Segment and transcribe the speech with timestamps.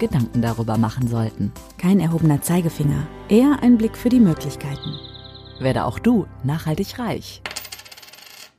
[0.00, 1.52] Gedanken darüber machen sollten.
[1.78, 4.96] Kein erhobener Zeigefinger, eher ein Blick für die Möglichkeiten.
[5.60, 7.42] Werde auch du nachhaltig reich.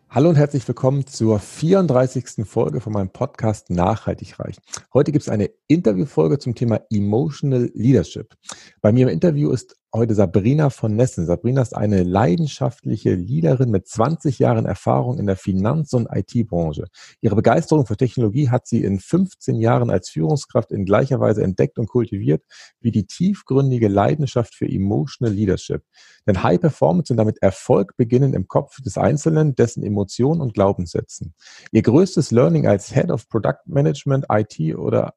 [0.09, 2.45] Hallo und herzlich willkommen zur 34.
[2.45, 4.58] Folge von meinem Podcast Nachhaltig reich.
[4.94, 8.36] Heute gibt es eine Interviewfolge zum Thema Emotional Leadership.
[8.81, 11.26] Bei mir im Interview ist heute Sabrina von Nessen.
[11.26, 16.86] Sabrina ist eine leidenschaftliche Leaderin mit 20 Jahren Erfahrung in der Finanz- und IT-Branche.
[17.20, 21.77] Ihre Begeisterung für Technologie hat sie in 15 Jahren als Führungskraft in gleicher Weise entdeckt
[21.77, 22.44] und kultiviert
[22.80, 25.84] wie die tiefgründige Leidenschaft für Emotional Leadership.
[26.26, 31.34] Denn High Performance und damit Erfolg beginnen im Kopf des Einzelnen, dessen Emotionen und Glaubenssätzen.
[31.72, 35.14] Ihr größtes Learning als Head of Product Management, IT oder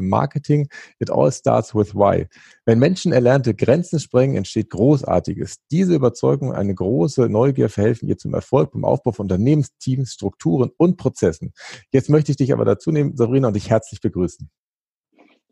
[0.00, 2.26] Marketing, it all starts with why.
[2.64, 5.56] Wenn Menschen erlernte Grenzen sprengen, entsteht Großartiges.
[5.70, 10.96] Diese Überzeugung, eine große Neugier verhelfen ihr zum Erfolg beim Aufbau von Unternehmensteams, Strukturen und
[10.96, 11.52] Prozessen.
[11.90, 14.50] Jetzt möchte ich dich aber dazu nehmen, Sabrina, und dich herzlich begrüßen.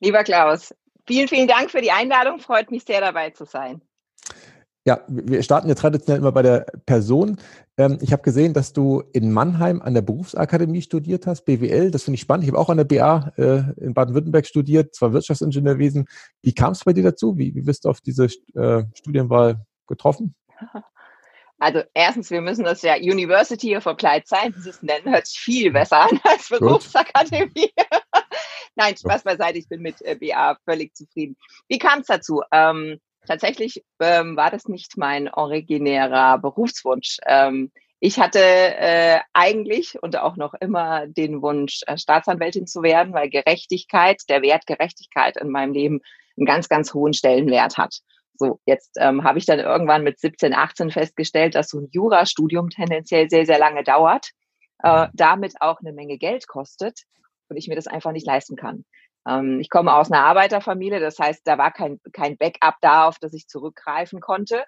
[0.01, 0.75] Lieber Klaus,
[1.07, 2.39] vielen, vielen Dank für die Einladung.
[2.39, 3.83] Freut mich sehr, dabei zu sein.
[4.91, 7.37] Ja, wir starten ja traditionell immer bei der Person.
[7.77, 11.93] Ähm, ich habe gesehen, dass du in Mannheim an der Berufsakademie studiert hast, BWL.
[11.93, 12.43] Das finde ich spannend.
[12.43, 16.09] Ich habe auch an der BA äh, in Baden-Württemberg studiert, zwar Wirtschaftsingenieurwesen.
[16.43, 17.39] Wie kam es bei dir dazu?
[17.39, 20.35] Wie, wie bist du auf diese äh, Studienwahl getroffen?
[21.63, 26.09] Also erstens, wir müssen das ja University of Applied Sciences nennen, hört sich viel besser
[26.11, 27.71] an als Berufsakademie.
[28.77, 31.37] Nein, Spaß beiseite, ich bin mit äh, BA völlig zufrieden.
[31.69, 32.41] Wie kam es dazu?
[32.51, 37.19] Ähm, tatsächlich ähm, war das nicht mein originärer Berufswunsch.
[37.27, 37.71] Ähm,
[38.03, 43.29] ich hatte äh, eigentlich und auch noch immer den Wunsch, äh, Staatsanwältin zu werden, weil
[43.29, 46.01] Gerechtigkeit, der Wert Gerechtigkeit in meinem Leben
[46.39, 47.99] einen ganz, ganz hohen Stellenwert hat.
[48.35, 52.71] So, jetzt ähm, habe ich dann irgendwann mit 17, 18 festgestellt, dass so ein Jurastudium
[52.71, 54.31] tendenziell sehr, sehr lange dauert,
[54.83, 57.03] äh, damit auch eine Menge Geld kostet
[57.51, 58.87] und ich mir das einfach nicht leisten kann.
[59.31, 63.19] Ähm, ich komme aus einer Arbeiterfamilie, das heißt, da war kein, kein Backup da, auf
[63.21, 64.65] das ich zurückgreifen konnte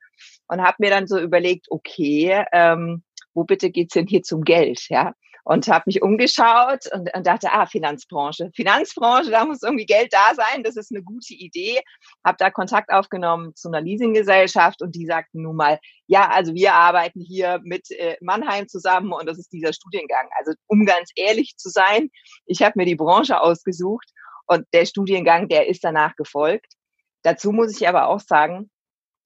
[0.46, 3.02] und habe mir dann so überlegt, okay, ähm,
[3.34, 5.14] wo bitte geht's denn hier zum Geld, ja?
[5.44, 8.52] Und habe mich umgeschaut und, und, dachte, ah, Finanzbranche.
[8.54, 11.80] Finanzbranche, da muss irgendwie Geld da sein, das ist eine gute Idee.
[12.24, 16.74] Habe da Kontakt aufgenommen zu einer Leasinggesellschaft und die sagten nun mal, ja, also wir
[16.74, 20.28] arbeiten hier mit äh, Mannheim zusammen und das ist dieser Studiengang.
[20.38, 22.10] Also um ganz ehrlich zu sein,
[22.46, 24.12] ich habe mir die Branche ausgesucht
[24.46, 26.74] und der Studiengang, der ist danach gefolgt.
[27.22, 28.70] Dazu muss ich aber auch sagen,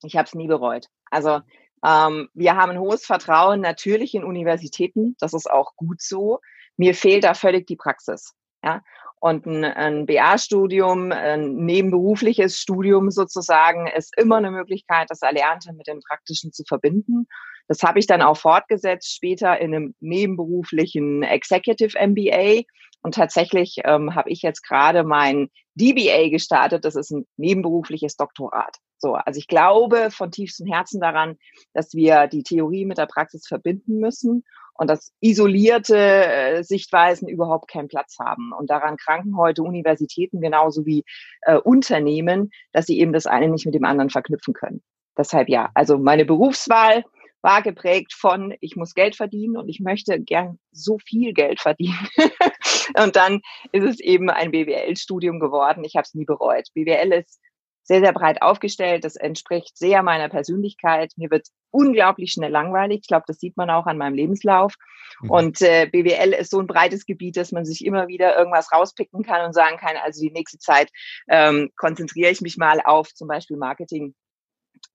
[0.03, 0.87] ich habe es nie bereut.
[1.11, 1.41] Also
[1.85, 5.17] ähm, wir haben ein hohes Vertrauen natürlich in Universitäten.
[5.21, 6.41] Das ist auch gut so.
[6.77, 8.35] Mir fehlt da völlig die Praxis.
[8.63, 8.83] Ja?
[9.19, 15.87] Und ein, ein BA-Studium, ein nebenberufliches Studium sozusagen, ist immer eine Möglichkeit, das Erlernte mit
[15.87, 17.27] dem Praktischen zu verbinden.
[17.69, 22.63] Das habe ich dann auch fortgesetzt später in einem nebenberuflichen Executive MBA.
[23.03, 26.85] Und tatsächlich ähm, habe ich jetzt gerade mein DBA gestartet.
[26.85, 28.77] Das ist ein nebenberufliches Doktorat.
[28.99, 31.37] So, also ich glaube von tiefstem Herzen daran,
[31.75, 34.43] dass wir die Theorie mit der Praxis verbinden müssen
[34.79, 38.53] und dass isolierte äh, Sichtweisen überhaupt keinen Platz haben.
[38.53, 41.05] Und daran kranken heute Universitäten genauso wie
[41.43, 44.83] äh, Unternehmen, dass sie eben das eine nicht mit dem anderen verknüpfen können.
[45.17, 47.05] Deshalb ja, also meine Berufswahl
[47.47, 52.09] war geprägt von, ich muss Geld verdienen und ich möchte gern so viel Geld verdienen.
[53.01, 53.41] und dann
[53.71, 55.85] ist es eben ein BWL-Studium geworden.
[55.85, 56.67] Ich habe es nie bereut.
[56.75, 57.41] BWL ist
[57.85, 59.05] sehr, sehr breit aufgestellt.
[59.05, 61.13] Das entspricht sehr meiner Persönlichkeit.
[61.15, 63.03] Mir wird unglaublich schnell langweilig.
[63.03, 64.75] Ich glaube, das sieht man auch an meinem Lebenslauf.
[65.21, 65.31] Mhm.
[65.31, 69.23] Und äh, BWL ist so ein breites Gebiet, dass man sich immer wieder irgendwas rauspicken
[69.23, 70.91] kann und sagen kann, also die nächste Zeit
[71.29, 74.17] ähm, konzentriere ich mich mal auf zum Beispiel Marketing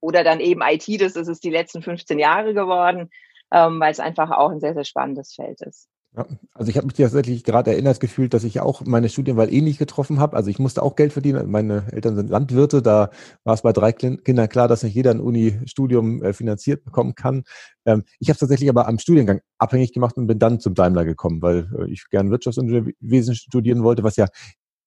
[0.01, 1.01] oder dann eben IT.
[1.01, 3.09] Das ist es die letzten 15 Jahre geworden,
[3.51, 5.87] ähm, weil es einfach auch ein sehr, sehr spannendes Feld ist.
[6.13, 9.77] Ja, also ich habe mich tatsächlich gerade erinnert gefühlt, dass ich auch meine Studienwahl ähnlich
[9.77, 10.35] getroffen habe.
[10.35, 11.49] Also ich musste auch Geld verdienen.
[11.49, 12.81] Meine Eltern sind Landwirte.
[12.81, 13.11] Da
[13.45, 17.43] war es bei drei Kindern klar, dass nicht jeder ein Uni-Studium äh, finanziert bekommen kann.
[17.85, 21.05] Ähm, ich habe es tatsächlich aber am Studiengang abhängig gemacht und bin dann zum Daimler
[21.05, 24.27] gekommen, weil äh, ich gern Wirtschaftsingenieurwesen studieren wollte, was ja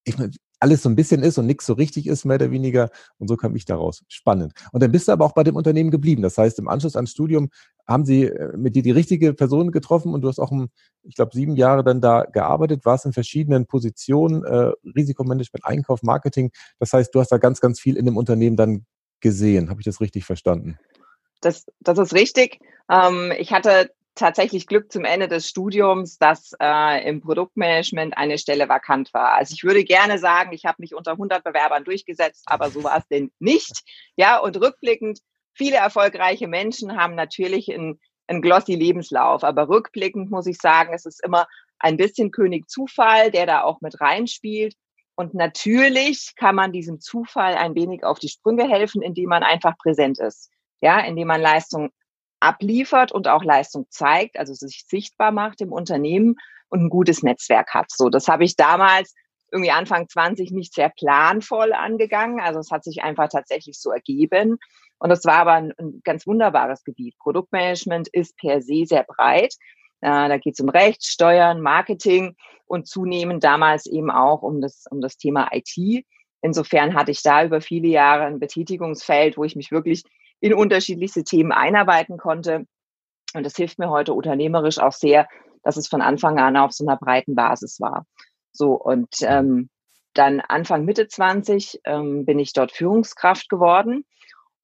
[0.04, 0.32] ich meine,
[0.64, 2.88] alles so ein bisschen ist und nichts so richtig ist, mehr oder weniger.
[3.18, 4.02] Und so kam ich daraus.
[4.08, 4.54] Spannend.
[4.72, 6.22] Und dann bist du aber auch bei dem Unternehmen geblieben.
[6.22, 7.50] Das heißt, im Anschluss ans Studium
[7.86, 10.70] haben sie äh, mit dir die richtige Person getroffen und du hast auch, um,
[11.02, 16.50] ich glaube, sieben Jahre dann da gearbeitet, warst in verschiedenen Positionen, äh, Risikomanagement, Einkauf, Marketing.
[16.78, 18.86] Das heißt, du hast da ganz, ganz viel in dem Unternehmen dann
[19.20, 19.68] gesehen.
[19.68, 20.78] Habe ich das richtig verstanden?
[21.42, 22.60] Das, das ist richtig.
[22.88, 28.68] Ähm, ich hatte tatsächlich Glück zum Ende des Studiums, dass äh, im Produktmanagement eine Stelle
[28.68, 29.32] vakant war.
[29.32, 32.98] Also ich würde gerne sagen, ich habe mich unter 100 Bewerbern durchgesetzt, aber so war
[32.98, 33.82] es denn nicht.
[34.16, 35.20] Ja, und rückblickend,
[35.52, 41.06] viele erfolgreiche Menschen haben natürlich einen, einen glossy Lebenslauf, aber rückblickend muss ich sagen, es
[41.06, 41.46] ist immer
[41.78, 44.74] ein bisschen König Zufall, der da auch mit reinspielt.
[45.16, 49.76] Und natürlich kann man diesem Zufall ein wenig auf die Sprünge helfen, indem man einfach
[49.78, 50.50] präsent ist.
[50.80, 51.90] Ja, indem man Leistung
[52.44, 56.36] abliefert und auch Leistung zeigt, also sich sichtbar macht im Unternehmen
[56.68, 57.90] und ein gutes Netzwerk hat.
[57.90, 59.14] So, das habe ich damals
[59.50, 62.40] irgendwie Anfang 20 nicht sehr planvoll angegangen.
[62.40, 64.58] Also es hat sich einfach tatsächlich so ergeben.
[64.98, 67.16] Und es war aber ein, ein, ganz wunderbares Gebiet.
[67.18, 69.54] Produktmanagement ist per se sehr breit.
[70.00, 72.36] Äh, da geht es um Recht, Steuern, Marketing
[72.66, 76.04] und zunehmend damals eben auch um das, um das Thema IT.
[76.42, 80.02] Insofern hatte ich da über viele Jahre ein Betätigungsfeld, wo ich mich wirklich
[80.44, 82.66] in unterschiedlichste Themen einarbeiten konnte.
[83.32, 85.26] Und das hilft mir heute unternehmerisch auch sehr,
[85.62, 88.04] dass es von Anfang an auf so einer breiten Basis war.
[88.52, 89.70] So, und ähm,
[90.12, 94.04] dann Anfang Mitte 20 ähm, bin ich dort Führungskraft geworden.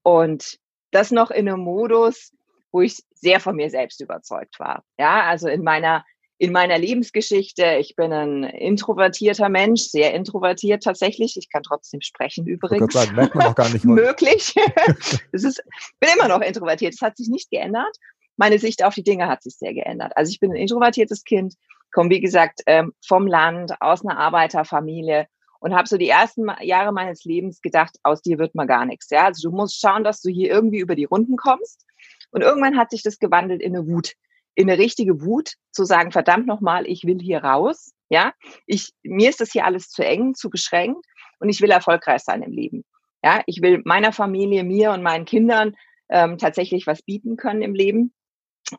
[0.02, 0.58] Und
[0.90, 2.34] das noch in einem Modus,
[2.72, 4.84] wo ich sehr von mir selbst überzeugt war.
[4.98, 6.04] Ja, also in meiner
[6.40, 7.76] in meiner Lebensgeschichte.
[7.80, 11.36] Ich bin ein introvertierter Mensch, sehr introvertiert tatsächlich.
[11.36, 12.94] Ich kann trotzdem sprechen übrigens.
[12.94, 14.54] Sagen, merkt man auch gar nicht möglich.
[15.32, 15.62] ist,
[16.00, 16.94] bin immer noch introvertiert.
[16.94, 17.94] Das hat sich nicht geändert.
[18.38, 20.12] Meine Sicht auf die Dinge hat sich sehr geändert.
[20.16, 21.56] Also ich bin ein introvertiertes Kind,
[21.92, 25.26] komme wie gesagt ähm, vom Land, aus einer Arbeiterfamilie
[25.58, 29.10] und habe so die ersten Jahre meines Lebens gedacht, aus dir wird mal gar nichts.
[29.10, 31.84] Ja, also du musst schauen, dass du hier irgendwie über die Runden kommst.
[32.30, 34.14] Und irgendwann hat sich das gewandelt in eine Wut
[34.54, 37.92] in eine richtige Wut zu sagen, verdammt nochmal, ich will hier raus.
[38.08, 38.32] Ja,
[38.66, 41.06] ich, mir ist das hier alles zu eng, zu beschränkt
[41.38, 42.84] und ich will erfolgreich sein im Leben.
[43.22, 45.76] Ja, ich will meiner Familie, mir und meinen Kindern
[46.08, 48.12] ähm, tatsächlich was bieten können im Leben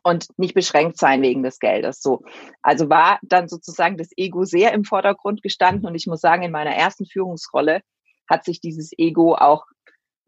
[0.02, 2.00] und nicht beschränkt sein wegen des Geldes.
[2.00, 2.22] So,
[2.62, 6.52] also war dann sozusagen das Ego sehr im Vordergrund gestanden und ich muss sagen, in
[6.52, 7.80] meiner ersten Führungsrolle
[8.28, 9.66] hat sich dieses Ego auch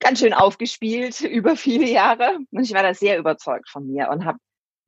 [0.00, 4.24] ganz schön aufgespielt über viele Jahre und ich war da sehr überzeugt von mir und
[4.24, 4.38] habe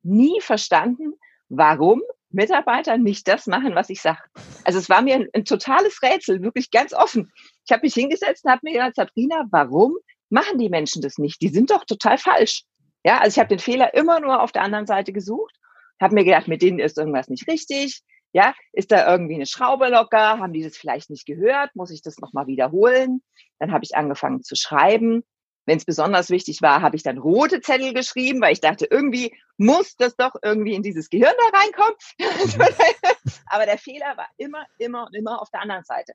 [0.03, 1.13] nie verstanden,
[1.49, 4.19] warum Mitarbeiter nicht das machen, was ich sage.
[4.63, 7.31] Also es war mir ein, ein totales Rätsel, wirklich ganz offen.
[7.65, 9.95] Ich habe mich hingesetzt und habe mir gesagt, Sabrina, warum
[10.29, 11.41] machen die Menschen das nicht?
[11.41, 12.63] Die sind doch total falsch.
[13.03, 15.55] Ja, also ich habe den Fehler immer nur auf der anderen Seite gesucht,
[16.01, 18.01] habe mir gedacht, mit denen ist irgendwas nicht richtig.
[18.33, 20.39] Ja, ist da irgendwie eine Schraube locker?
[20.39, 21.75] Haben die das vielleicht nicht gehört?
[21.75, 23.23] Muss ich das nochmal wiederholen?
[23.57, 25.23] Dann habe ich angefangen zu schreiben
[25.67, 29.35] wenn es besonders wichtig war, habe ich dann rote Zettel geschrieben, weil ich dachte, irgendwie
[29.57, 31.95] muss das doch irgendwie in dieses Gehirn da reinkommen.
[33.47, 36.13] Aber der Fehler war immer, immer und immer auf der anderen Seite.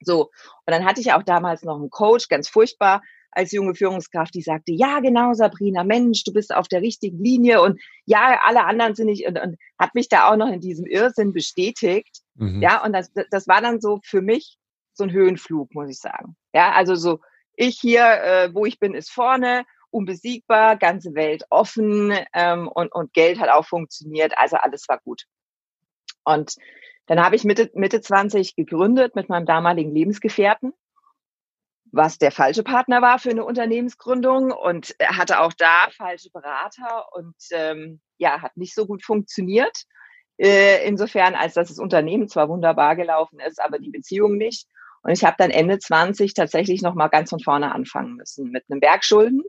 [0.00, 0.30] So,
[0.66, 3.02] und dann hatte ich auch damals noch einen Coach, ganz furchtbar,
[3.32, 7.60] als junge Führungskraft, die sagte, ja, genau, Sabrina, Mensch, du bist auf der richtigen Linie
[7.60, 10.86] und ja, alle anderen sind nicht, und, und hat mich da auch noch in diesem
[10.86, 12.20] Irrsinn bestätigt.
[12.36, 12.62] Mhm.
[12.62, 14.58] Ja, und das, das war dann so für mich
[14.92, 16.36] so ein Höhenflug, muss ich sagen.
[16.52, 17.18] Ja, also so,
[17.56, 23.12] ich hier, äh, wo ich bin, ist vorne, unbesiegbar, ganze Welt offen ähm, und, und
[23.12, 25.24] Geld hat auch funktioniert, also alles war gut.
[26.24, 26.56] Und
[27.06, 30.72] dann habe ich Mitte, Mitte 20 gegründet mit meinem damaligen Lebensgefährten,
[31.92, 37.36] was der falsche Partner war für eine Unternehmensgründung und hatte auch da falsche Berater und
[37.52, 39.84] ähm, ja, hat nicht so gut funktioniert.
[40.36, 44.66] Äh, insofern, als dass das Unternehmen zwar wunderbar gelaufen ist, aber die Beziehung nicht.
[45.04, 48.80] Und ich habe dann Ende 20 tatsächlich nochmal ganz von vorne anfangen müssen mit einem
[48.80, 49.42] Bergschulden.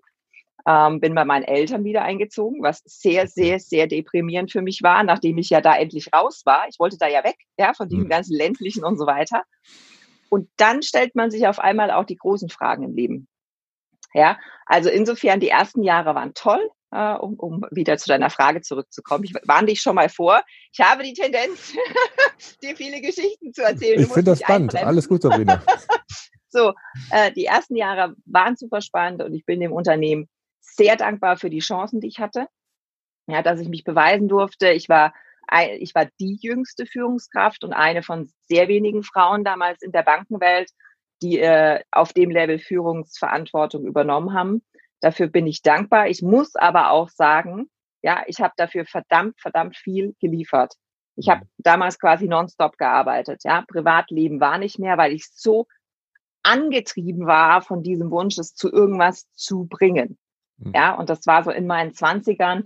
[0.68, 5.04] Ähm, bin bei meinen Eltern wieder eingezogen, was sehr, sehr, sehr deprimierend für mich war,
[5.04, 6.68] nachdem ich ja da endlich raus war.
[6.68, 8.10] Ich wollte da ja weg, ja, von diesem mhm.
[8.10, 9.44] ganzen ländlichen und so weiter.
[10.30, 13.28] Und dann stellt man sich auf einmal auch die großen Fragen im Leben.
[14.14, 18.62] Ja, also insofern die ersten Jahre waren toll äh, um, um wieder zu deiner Frage
[18.62, 19.26] zurückzukommen.
[19.26, 20.42] Ich warne dich schon mal vor.
[20.72, 21.74] Ich habe die Tendenz,
[22.64, 24.02] dir viele Geschichten zu erzählen.
[24.02, 24.76] Ich finde das spannend.
[24.76, 25.62] Alles gut, Sabrina.
[26.50, 26.74] so,
[27.12, 30.30] äh, die ersten Jahre waren super spannend und ich bin dem Unternehmen
[30.62, 32.48] sehr dankbar für die Chancen, die ich hatte.
[33.28, 34.70] Ja, dass ich mich beweisen durfte.
[34.70, 35.14] Ich war
[35.78, 40.72] ich war die jüngste Führungskraft und eine von sehr wenigen Frauen damals in der Bankenwelt,
[41.22, 44.64] die äh, auf dem Level Führungsverantwortung übernommen haben.
[45.06, 46.08] Dafür bin ich dankbar.
[46.08, 47.70] Ich muss aber auch sagen,
[48.02, 50.74] ja, ich habe dafür verdammt, verdammt viel geliefert.
[51.16, 51.50] Ich habe mhm.
[51.60, 53.44] damals quasi nonstop gearbeitet.
[53.44, 55.68] Ja, Privatleben war nicht mehr, weil ich so
[56.42, 60.18] angetrieben war von diesem Wunsch, es zu irgendwas zu bringen.
[60.58, 60.72] Mhm.
[60.74, 62.66] Ja, und das war so in meinen Zwanzigern.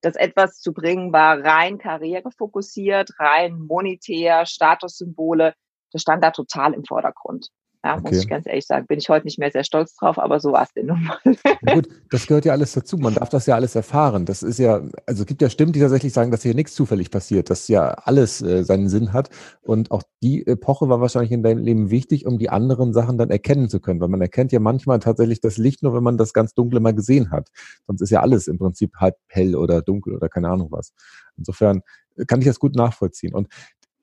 [0.00, 5.52] Das etwas zu bringen war rein karrierefokussiert, rein monetär, Statussymbole.
[5.92, 7.50] Das stand da total im Vordergrund.
[7.84, 8.02] Ja, okay.
[8.02, 8.86] muss ich ganz ehrlich sagen.
[8.86, 11.18] Bin ich heute nicht mehr sehr stolz drauf, aber so war es denn nun mal.
[11.24, 12.96] Ja, gut, das gehört ja alles dazu.
[12.96, 14.24] Man darf das ja alles erfahren.
[14.24, 17.10] Das ist ja, also es gibt ja Stimmen, die tatsächlich sagen, dass hier nichts zufällig
[17.10, 19.28] passiert, dass ja alles äh, seinen Sinn hat.
[19.60, 23.30] Und auch die Epoche war wahrscheinlich in deinem Leben wichtig, um die anderen Sachen dann
[23.30, 24.00] erkennen zu können.
[24.00, 26.94] Weil man erkennt ja manchmal tatsächlich das Licht nur, wenn man das ganz Dunkle mal
[26.94, 27.50] gesehen hat.
[27.86, 30.94] Sonst ist ja alles im Prinzip halb hell oder dunkel oder keine Ahnung was.
[31.36, 31.82] Insofern
[32.26, 33.34] kann ich das gut nachvollziehen.
[33.34, 33.48] Und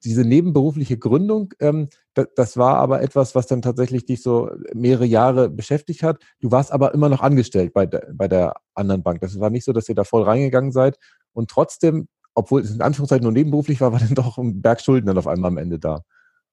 [0.03, 5.50] diese nebenberufliche Gründung, ähm, das, war aber etwas, was dann tatsächlich dich so mehrere Jahre
[5.50, 6.22] beschäftigt hat.
[6.39, 9.22] Du warst aber immer noch angestellt bei der, bei der anderen Bank.
[9.22, 10.98] Das war nicht so, dass ihr da voll reingegangen seid
[11.34, 15.08] und trotzdem, obwohl es in Anführungszeichen nur nebenberuflich war, war dann doch ein Berg Schulden
[15.08, 16.03] dann auf einmal am Ende da.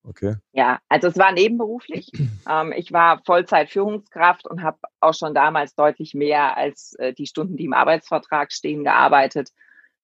[0.04, 0.36] Okay.
[0.52, 2.10] Ja, also es war nebenberuflich.
[2.50, 7.58] Ähm, ich war Vollzeit-Führungskraft und habe auch schon damals deutlich mehr als äh, die Stunden,
[7.58, 9.50] die im Arbeitsvertrag stehen, gearbeitet,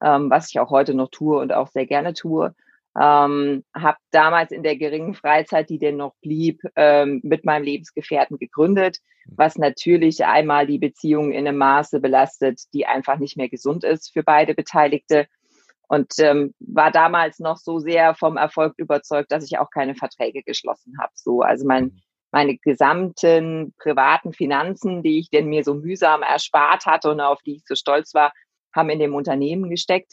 [0.03, 2.55] ähm, was ich auch heute noch tue und auch sehr gerne tue.
[3.01, 8.39] Ähm, habe damals in der geringen Freizeit, die denn noch blieb, ähm, mit meinem Lebensgefährten
[8.39, 9.33] gegründet, mhm.
[9.37, 14.13] was natürlich einmal die Beziehung in einem Maße belastet, die einfach nicht mehr gesund ist
[14.13, 15.27] für beide Beteiligte.
[15.89, 20.43] Und ähm, war damals noch so sehr vom Erfolg überzeugt, dass ich auch keine Verträge
[20.43, 21.13] geschlossen habe.
[21.15, 22.03] So, also mein, mhm.
[22.31, 27.57] meine gesamten privaten Finanzen, die ich denn mir so mühsam erspart hatte und auf die
[27.57, 28.33] ich so stolz war,
[28.73, 30.13] haben in dem Unternehmen gesteckt.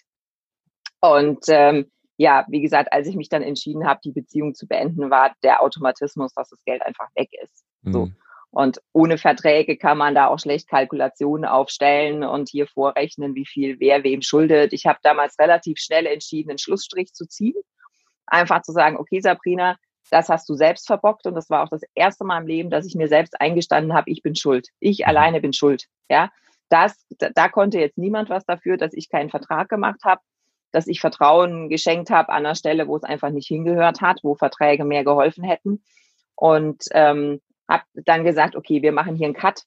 [0.99, 5.09] Und ähm, ja, wie gesagt, als ich mich dann entschieden habe, die Beziehung zu beenden,
[5.09, 7.65] war der Automatismus, dass das Geld einfach weg ist.
[7.81, 7.93] Mhm.
[7.93, 8.11] So.
[8.51, 13.79] Und ohne Verträge kann man da auch schlecht Kalkulationen aufstellen und hier vorrechnen, wie viel
[13.79, 14.71] wer wem schuldet.
[14.71, 17.59] Ich habe damals relativ schnell entschieden, einen Schlussstrich zu ziehen.
[18.27, 19.77] Einfach zu sagen, okay, Sabrina,
[20.11, 21.25] das hast du selbst verbockt.
[21.25, 24.11] Und das war auch das erste Mal im Leben, dass ich mir selbst eingestanden habe,
[24.11, 24.67] ich bin schuld.
[24.79, 25.05] Ich mhm.
[25.05, 25.85] alleine bin schuld.
[26.07, 26.29] Ja,
[26.69, 30.21] das, da konnte jetzt niemand was dafür, dass ich keinen Vertrag gemacht habe
[30.71, 34.35] dass ich Vertrauen geschenkt habe an einer Stelle, wo es einfach nicht hingehört hat, wo
[34.35, 35.83] Verträge mehr geholfen hätten.
[36.35, 39.63] Und ähm, habe dann gesagt, okay, wir machen hier einen Cut,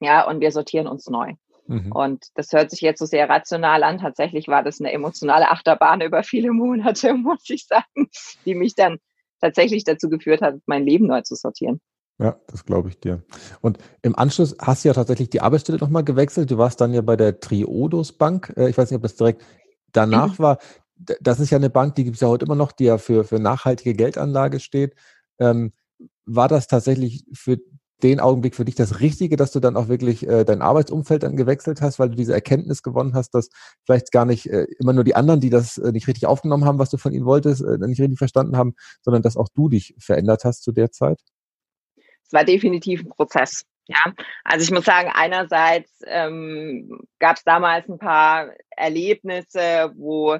[0.00, 1.34] ja, und wir sortieren uns neu.
[1.66, 1.92] Mhm.
[1.92, 3.98] Und das hört sich jetzt so sehr rational an.
[3.98, 8.08] Tatsächlich war das eine emotionale Achterbahn über viele Monate, muss ich sagen,
[8.44, 8.98] die mich dann
[9.40, 11.80] tatsächlich dazu geführt hat, mein Leben neu zu sortieren.
[12.18, 13.22] Ja, das glaube ich dir.
[13.62, 16.50] Und im Anschluss hast du ja tatsächlich die Arbeitsstelle nochmal gewechselt.
[16.50, 18.52] Du warst dann ja bei der Triodos Bank.
[18.56, 19.42] Äh, ich weiß nicht, ob das direkt
[19.92, 20.42] danach mhm.
[20.42, 20.58] war,
[21.20, 23.24] das ist ja eine Bank, die gibt es ja heute immer noch, die ja für,
[23.24, 24.94] für nachhaltige Geldanlage steht.
[25.38, 25.72] Ähm,
[26.26, 27.58] war das tatsächlich für
[28.02, 31.36] den Augenblick für dich das Richtige, dass du dann auch wirklich äh, dein Arbeitsumfeld dann
[31.36, 33.50] gewechselt hast, weil du diese Erkenntnis gewonnen hast, dass
[33.84, 36.78] vielleicht gar nicht äh, immer nur die anderen, die das äh, nicht richtig aufgenommen haben,
[36.78, 39.94] was du von ihnen wolltest, äh, nicht richtig verstanden haben, sondern dass auch du dich
[39.98, 41.20] verändert hast zu der Zeit?
[42.24, 43.64] Es war definitiv ein Prozess.
[43.90, 44.12] Ja,
[44.44, 50.38] also ich muss sagen, einerseits ähm, gab es damals ein paar Erlebnisse, wo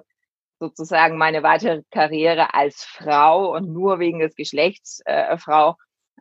[0.61, 5.71] sozusagen meine weitere Karriere als Frau und nur wegen des Geschlechts äh, Frau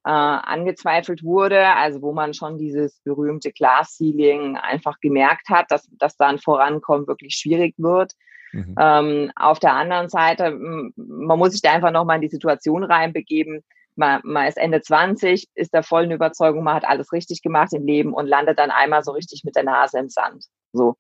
[0.06, 5.88] äh, angezweifelt wurde, also wo man schon dieses berühmte Glass Ceiling einfach gemerkt hat, dass,
[6.00, 8.14] dass da ein Vorankommen wirklich schwierig wird.
[8.54, 8.76] Mhm.
[8.80, 10.50] Ähm, auf der anderen Seite,
[10.96, 13.64] man muss sich da einfach nochmal in die Situation reinbegeben,
[14.00, 17.86] man, man ist Ende 20, ist der vollen Überzeugung, man hat alles richtig gemacht im
[17.86, 20.46] Leben und landet dann einmal so richtig mit der Nase im Sand.
[20.72, 20.96] So.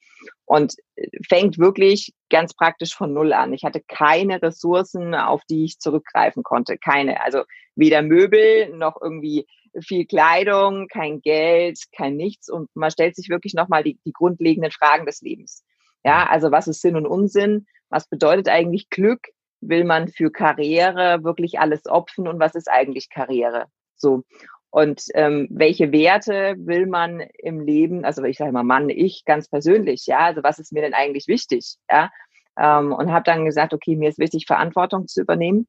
[0.46, 3.54] Und äh, fängt wirklich ganz praktisch von Null an.
[3.54, 6.78] Ich hatte keine Ressourcen, auf die ich zurückgreifen konnte.
[6.78, 7.24] Keine.
[7.24, 7.44] Also
[7.76, 9.48] weder Möbel noch irgendwie
[9.82, 12.50] viel Kleidung, kein Geld, kein nichts.
[12.50, 15.64] Und man stellt sich wirklich nochmal die, die grundlegenden Fragen des Lebens.
[16.04, 17.66] Ja, also was ist Sinn und Unsinn?
[17.90, 19.22] Was bedeutet eigentlich Glück?
[19.62, 23.66] Will man für Karriere wirklich alles opfen und was ist eigentlich Karriere?
[23.96, 24.24] So.
[24.72, 29.50] Und ähm, welche Werte will man im Leben, also ich sage mal Mann, ich ganz
[29.50, 32.12] persönlich, ja, also was ist mir denn eigentlich wichtig, ja?
[32.58, 35.68] Ähm, und habe dann gesagt, okay, mir ist wichtig, Verantwortung zu übernehmen.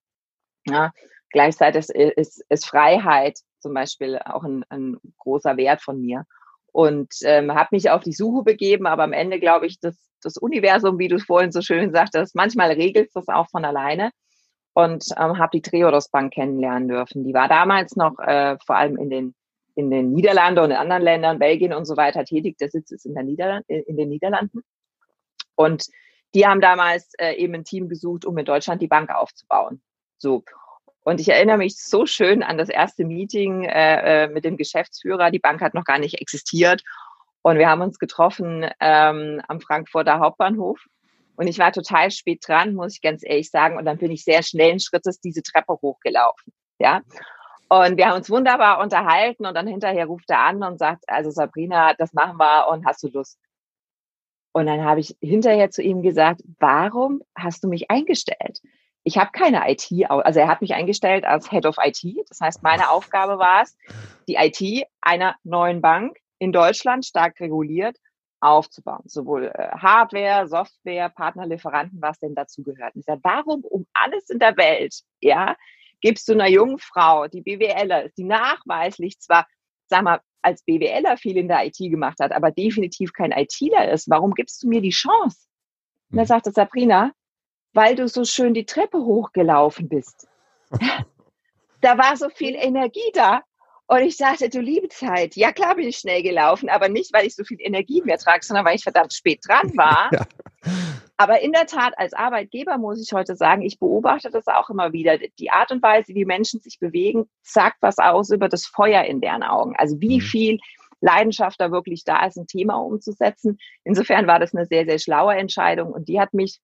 [0.66, 0.92] Ja,
[1.30, 6.24] gleichzeitig ist, ist, ist Freiheit zum Beispiel auch ein, ein großer Wert von mir
[6.72, 10.36] und ähm, habe mich auf die Suche begeben, aber am Ende glaube ich, dass das
[10.36, 14.10] Universum, wie du vorhin so schön sagtest, manchmal regelt das auch von alleine
[14.74, 17.24] und ähm, habe die Triodos Bank kennenlernen dürfen.
[17.24, 19.34] Die war damals noch äh, vor allem in den
[19.74, 22.58] in den Niederlanden und in anderen Ländern, Belgien und so weiter tätig.
[22.58, 24.62] Der Sitz ist in, der Niederland in den Niederlanden.
[25.54, 25.86] Und
[26.34, 29.82] die haben damals äh, eben ein Team gesucht, um in Deutschland die Bank aufzubauen.
[30.18, 30.44] So.
[31.02, 35.30] Und ich erinnere mich so schön an das erste Meeting äh, äh, mit dem Geschäftsführer.
[35.30, 36.82] Die Bank hat noch gar nicht existiert.
[37.42, 40.84] Und wir haben uns getroffen ähm, am Frankfurter Hauptbahnhof.
[41.36, 43.78] Und ich war total spät dran, muss ich ganz ehrlich sagen.
[43.78, 46.52] Und dann bin ich sehr schnellen Schrittes diese Treppe hochgelaufen.
[46.78, 47.00] Ja.
[47.68, 51.30] Und wir haben uns wunderbar unterhalten und dann hinterher ruft er an und sagt, also
[51.30, 53.38] Sabrina, das machen wir und hast du Lust?
[54.52, 58.60] Und dann habe ich hinterher zu ihm gesagt, warum hast du mich eingestellt?
[59.04, 62.02] Ich habe keine IT, also er hat mich eingestellt als Head of IT.
[62.28, 63.76] Das heißt, meine Aufgabe war es,
[64.28, 67.96] die IT einer neuen Bank in Deutschland stark reguliert
[68.40, 69.02] aufzubauen.
[69.04, 72.96] Sowohl äh, Hardware, Software, Partnerlieferanten, was denn dazu gehört.
[72.96, 75.56] ich sage, warum um alles in der Welt, ja,
[76.00, 79.46] gibst du einer jungen Frau, die BWLer ist, die nachweislich zwar,
[79.86, 84.08] sag mal, als BWLer viel in der IT gemacht hat, aber definitiv kein ITler ist,
[84.08, 85.46] warum gibst du mir die Chance?
[86.10, 86.28] Und dann mhm.
[86.28, 87.12] sagte Sabrina,
[87.74, 90.26] weil du so schön die Treppe hochgelaufen bist.
[91.82, 93.42] da war so viel Energie da.
[93.90, 97.26] Und ich sagte, du liebe Zeit, ja klar bin ich schnell gelaufen, aber nicht, weil
[97.26, 100.10] ich so viel Energie mehr trage, sondern weil ich verdammt spät dran war.
[100.12, 100.26] Ja.
[101.16, 104.92] Aber in der Tat, als Arbeitgeber muss ich heute sagen, ich beobachte das auch immer
[104.92, 105.18] wieder.
[105.18, 109.20] Die Art und Weise, wie Menschen sich bewegen, sagt was aus über das Feuer in
[109.20, 109.74] deren Augen.
[109.76, 110.20] Also wie mhm.
[110.20, 110.58] viel
[111.00, 113.58] Leidenschaft da wirklich da ist, ein Thema umzusetzen.
[113.82, 116.60] Insofern war das eine sehr, sehr schlaue Entscheidung und die hat mich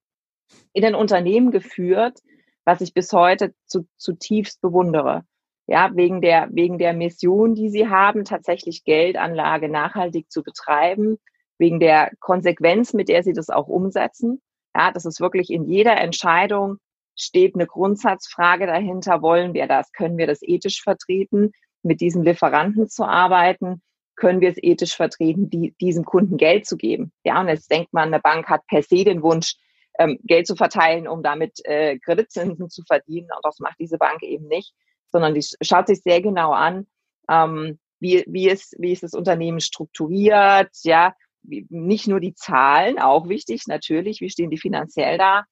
[0.73, 2.21] in ein Unternehmen geführt,
[2.65, 5.25] was ich bis heute zu, zutiefst bewundere
[5.67, 11.19] ja, wegen der, wegen der Mission, die sie haben, tatsächlich Geldanlage nachhaltig zu betreiben,
[11.59, 14.41] wegen der Konsequenz, mit der sie das auch umsetzen.
[14.77, 16.79] Ja, das ist wirklich in jeder Entscheidung
[17.17, 19.23] steht eine Grundsatzfrage dahinter.
[19.23, 19.91] Wollen wir das?
[19.93, 23.83] Können wir das ethisch vertreten, mit diesen Lieferanten zu arbeiten?
[24.17, 27.13] Können wir es ethisch vertreten, die, diesem Kunden Geld zu geben?
[27.25, 29.57] Ja, und jetzt denkt man, eine Bank hat per se den Wunsch,
[29.99, 33.29] ähm, Geld zu verteilen, um damit äh, Kreditzinsen zu verdienen.
[33.35, 34.75] Und das macht diese Bank eben nicht
[35.17, 36.87] sondern die schaut sich sehr genau an,
[37.31, 42.99] ähm, wie, wie, ist, wie ist das Unternehmen strukturiert, ja, wie, nicht nur die Zahlen,
[42.99, 45.45] auch wichtig natürlich, wie stehen die finanziell da,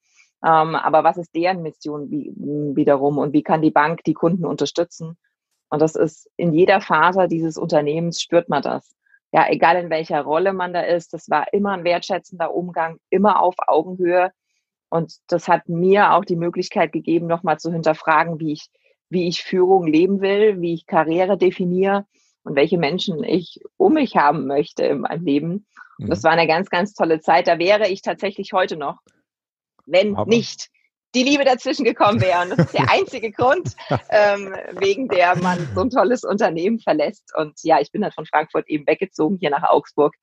[0.45, 2.31] ähm, aber was ist deren Mission wie,
[2.75, 5.17] wiederum und wie kann die Bank die Kunden unterstützen?
[5.69, 8.95] Und das ist in jeder Phase dieses Unternehmens spürt man das.
[9.31, 13.41] Ja, egal in welcher Rolle man da ist, das war immer ein wertschätzender Umgang, immer
[13.41, 14.31] auf Augenhöhe.
[14.89, 18.67] Und das hat mir auch die Möglichkeit gegeben, nochmal zu hinterfragen, wie ich
[19.09, 22.05] wie ich Führung leben will, wie ich Karriere definiere
[22.43, 25.67] und welche Menschen ich um mich haben möchte in meinem Leben.
[25.97, 26.23] Und das mhm.
[26.23, 27.47] war eine ganz, ganz tolle Zeit.
[27.47, 28.99] Da wäre ich tatsächlich heute noch,
[29.85, 30.29] wenn Aber.
[30.29, 30.69] nicht
[31.15, 32.43] die Liebe dazwischen gekommen wäre.
[32.43, 33.75] Und das ist der einzige Grund,
[34.09, 37.33] ähm, wegen der man so ein tolles Unternehmen verlässt.
[37.35, 40.13] Und ja, ich bin dann von Frankfurt eben weggezogen hier nach Augsburg.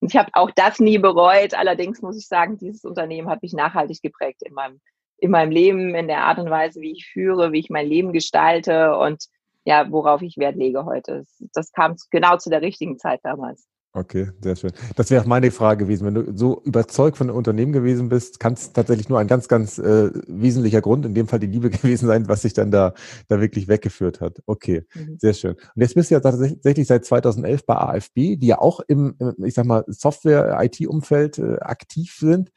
[0.00, 1.54] Und ich habe auch das nie bereut.
[1.54, 4.80] Allerdings muss ich sagen, dieses Unternehmen hat mich nachhaltig geprägt in meinem
[5.20, 8.12] in meinem Leben, in der Art und Weise, wie ich führe, wie ich mein Leben
[8.12, 9.24] gestalte und
[9.64, 11.24] ja, worauf ich Wert lege heute.
[11.52, 13.66] Das kam genau zu der richtigen Zeit damals.
[13.92, 14.70] Okay, sehr schön.
[14.94, 16.06] Das wäre auch meine Frage gewesen.
[16.06, 19.48] Wenn du so überzeugt von einem Unternehmen gewesen bist, kann es tatsächlich nur ein ganz,
[19.48, 22.94] ganz äh, wesentlicher Grund, in dem Fall die Liebe gewesen sein, was sich dann da,
[23.26, 24.38] da wirklich weggeführt hat.
[24.46, 25.18] Okay, mhm.
[25.18, 25.54] sehr schön.
[25.54, 29.54] Und jetzt bist du ja tatsächlich seit 2011 bei AFB, die ja auch im, ich
[29.54, 32.52] sag mal, Software-IT-Umfeld äh, aktiv sind.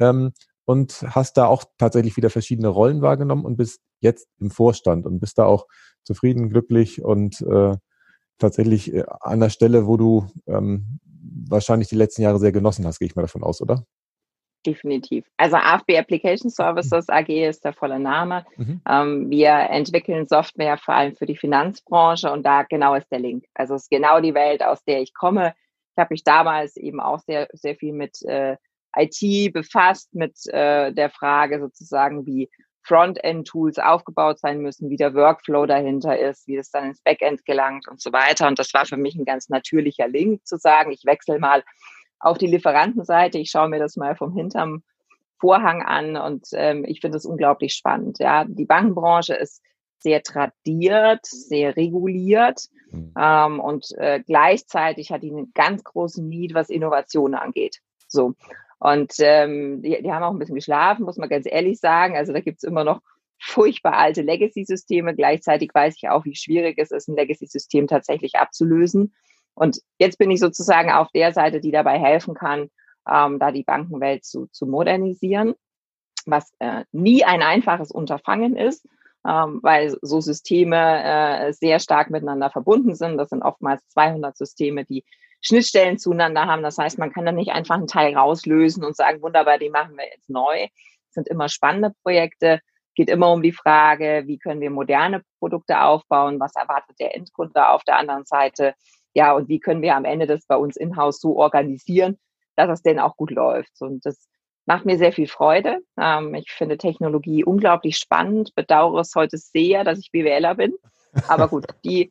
[0.00, 0.32] Ähm,
[0.64, 5.20] und hast da auch tatsächlich wieder verschiedene Rollen wahrgenommen und bist jetzt im Vorstand und
[5.20, 5.66] bist da auch
[6.04, 7.76] zufrieden, glücklich und äh,
[8.38, 10.98] tatsächlich äh, an der Stelle, wo du ähm,
[11.48, 13.84] wahrscheinlich die letzten Jahre sehr genossen hast, gehe ich mal davon aus, oder?
[14.64, 15.26] Definitiv.
[15.36, 18.44] Also AFB Application Services AG ist der volle Name.
[18.56, 18.80] Mhm.
[18.88, 23.44] Ähm, wir entwickeln Software vor allem für die Finanzbranche und da genau ist der Link.
[23.54, 25.54] Also es ist genau die Welt, aus der ich komme.
[25.96, 28.56] Ich habe mich damals eben auch sehr, sehr viel mit äh,
[28.96, 32.48] IT befasst mit äh, der Frage sozusagen, wie
[32.84, 37.88] Frontend-Tools aufgebaut sein müssen, wie der Workflow dahinter ist, wie es dann ins Backend gelangt
[37.88, 38.48] und so weiter.
[38.48, 41.62] Und das war für mich ein ganz natürlicher Link zu sagen, ich wechsle mal
[42.18, 44.82] auf die Lieferantenseite, ich schaue mir das mal vom hinterm
[45.38, 48.20] Vorhang an und ähm, ich finde es unglaublich spannend.
[48.20, 49.60] Ja, die Bankenbranche ist
[49.98, 53.12] sehr tradiert, sehr reguliert mhm.
[53.18, 57.80] ähm, und äh, gleichzeitig hat die einen ganz großen Need, was Innovation angeht.
[58.06, 58.34] So.
[58.82, 62.16] Und ähm, die, die haben auch ein bisschen geschlafen, muss man ganz ehrlich sagen.
[62.16, 63.00] Also da gibt's immer noch
[63.38, 65.14] furchtbar alte Legacy-Systeme.
[65.14, 69.14] Gleichzeitig weiß ich auch, wie schwierig es ist, ein Legacy-System tatsächlich abzulösen.
[69.54, 72.70] Und jetzt bin ich sozusagen auf der Seite, die dabei helfen kann,
[73.08, 75.54] ähm, da die Bankenwelt zu, zu modernisieren,
[76.26, 78.84] was äh, nie ein einfaches Unterfangen ist,
[79.24, 83.16] ähm, weil so Systeme äh, sehr stark miteinander verbunden sind.
[83.16, 85.04] Das sind oftmals 200 Systeme, die
[85.42, 86.62] Schnittstellen zueinander haben.
[86.62, 89.96] Das heißt, man kann dann nicht einfach einen Teil rauslösen und sagen, wunderbar, die machen
[89.96, 90.68] wir jetzt neu.
[91.06, 92.60] Das sind immer spannende Projekte.
[92.94, 96.38] Geht immer um die Frage, wie können wir moderne Produkte aufbauen?
[96.40, 98.74] Was erwartet der Endkunde auf der anderen Seite?
[99.14, 102.18] Ja, und wie können wir am Ende das bei uns in-house so organisieren,
[102.56, 103.80] dass es denn auch gut läuft?
[103.80, 104.28] Und das
[104.66, 105.80] macht mir sehr viel Freude.
[105.98, 110.74] Ähm, ich finde Technologie unglaublich spannend, bedauere es heute sehr, dass ich BWLer bin.
[111.28, 112.10] Aber gut, die,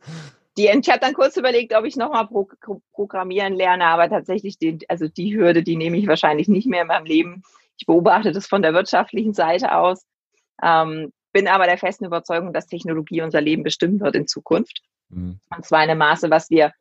[0.62, 2.48] die, ich habe dann kurz überlegt, ob ich nochmal pro,
[2.94, 6.88] programmieren lerne, aber tatsächlich, die, also die Hürde, die nehme ich wahrscheinlich nicht mehr in
[6.88, 7.44] meinem Leben.
[7.78, 10.06] Ich beobachte das von der wirtschaftlichen Seite aus,
[10.62, 14.82] ähm, bin aber der festen Überzeugung, dass Technologie unser Leben bestimmen wird in Zukunft.
[15.10, 15.40] Mhm.
[15.56, 16.74] Und zwar in einem Maße, was wir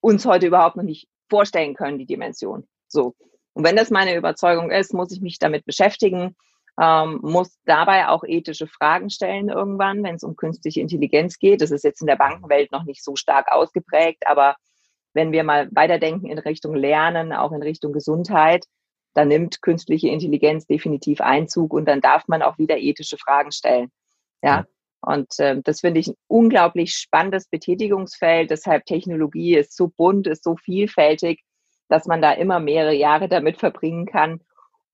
[0.00, 2.66] uns heute überhaupt noch nicht vorstellen können, die Dimension.
[2.88, 3.14] So.
[3.54, 6.36] Und wenn das meine Überzeugung ist, muss ich mich damit beschäftigen,
[6.80, 11.60] ähm, muss dabei auch ethische Fragen stellen irgendwann, wenn es um künstliche Intelligenz geht.
[11.60, 14.56] Das ist jetzt in der Bankenwelt noch nicht so stark ausgeprägt, aber
[15.14, 18.64] wenn wir mal weiterdenken in Richtung Lernen, auch in Richtung Gesundheit,
[19.14, 23.90] dann nimmt künstliche Intelligenz definitiv Einzug und dann darf man auch wieder ethische Fragen stellen.
[24.42, 24.64] Ja.
[25.02, 28.50] Und äh, das finde ich ein unglaublich spannendes Betätigungsfeld.
[28.50, 31.42] Deshalb Technologie ist so bunt, ist so vielfältig,
[31.88, 34.40] dass man da immer mehrere Jahre damit verbringen kann.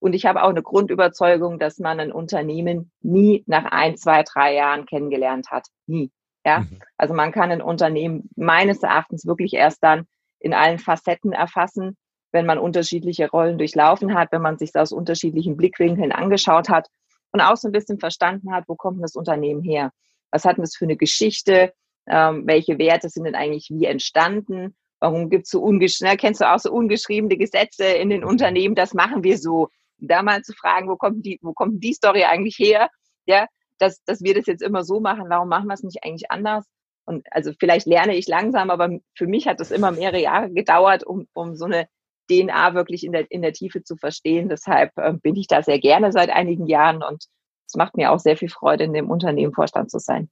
[0.00, 4.54] Und ich habe auch eine Grundüberzeugung, dass man ein Unternehmen nie nach ein, zwei, drei
[4.54, 5.66] Jahren kennengelernt hat.
[5.87, 6.11] Nie.
[6.44, 6.61] Ja.
[6.61, 6.78] Mhm.
[6.96, 10.06] Also man kann ein Unternehmen meines Erachtens wirklich erst dann
[10.38, 11.96] in allen Facetten erfassen,
[12.32, 16.88] wenn man unterschiedliche Rollen durchlaufen hat, wenn man sich aus unterschiedlichen Blickwinkeln angeschaut hat
[17.32, 19.90] und auch so ein bisschen verstanden hat, wo kommt das Unternehmen her?
[20.30, 21.72] Was hat das für eine Geschichte?
[22.06, 24.76] Ähm, welche Werte sind denn eigentlich wie entstanden?
[25.00, 28.74] Warum gibt es so ungeschrieben, kennst du auch so ungeschriebene Gesetze in den Unternehmen?
[28.74, 29.68] Das machen wir so.
[29.98, 32.88] Da mal zu fragen, wo kommt die, wo kommt die Story eigentlich her?
[33.26, 33.46] Ja,
[33.78, 35.26] dass, dass wir das jetzt immer so machen.
[35.28, 36.64] Warum machen wir es nicht eigentlich anders?
[37.04, 41.04] Und also vielleicht lerne ich langsam, aber für mich hat das immer mehrere Jahre gedauert,
[41.04, 41.88] um, um so eine
[42.30, 44.48] DNA wirklich in der, in der Tiefe zu verstehen.
[44.48, 47.24] Deshalb äh, bin ich da sehr gerne seit einigen Jahren und
[47.66, 50.30] es macht mir auch sehr viel Freude, in dem Unternehmen Vorstand zu sein.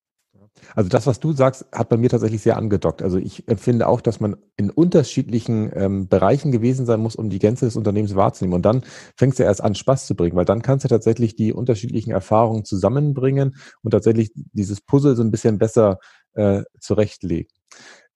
[0.75, 3.03] Also das, was du sagst, hat bei mir tatsächlich sehr angedockt.
[3.03, 7.39] Also ich empfinde auch, dass man in unterschiedlichen ähm, Bereichen gewesen sein muss, um die
[7.39, 8.55] Gänze des Unternehmens wahrzunehmen.
[8.55, 8.83] Und dann
[9.17, 12.65] fängst du erst an, Spaß zu bringen, weil dann kannst du tatsächlich die unterschiedlichen Erfahrungen
[12.65, 15.99] zusammenbringen und tatsächlich dieses Puzzle so ein bisschen besser
[16.35, 17.51] äh, zurechtlegen.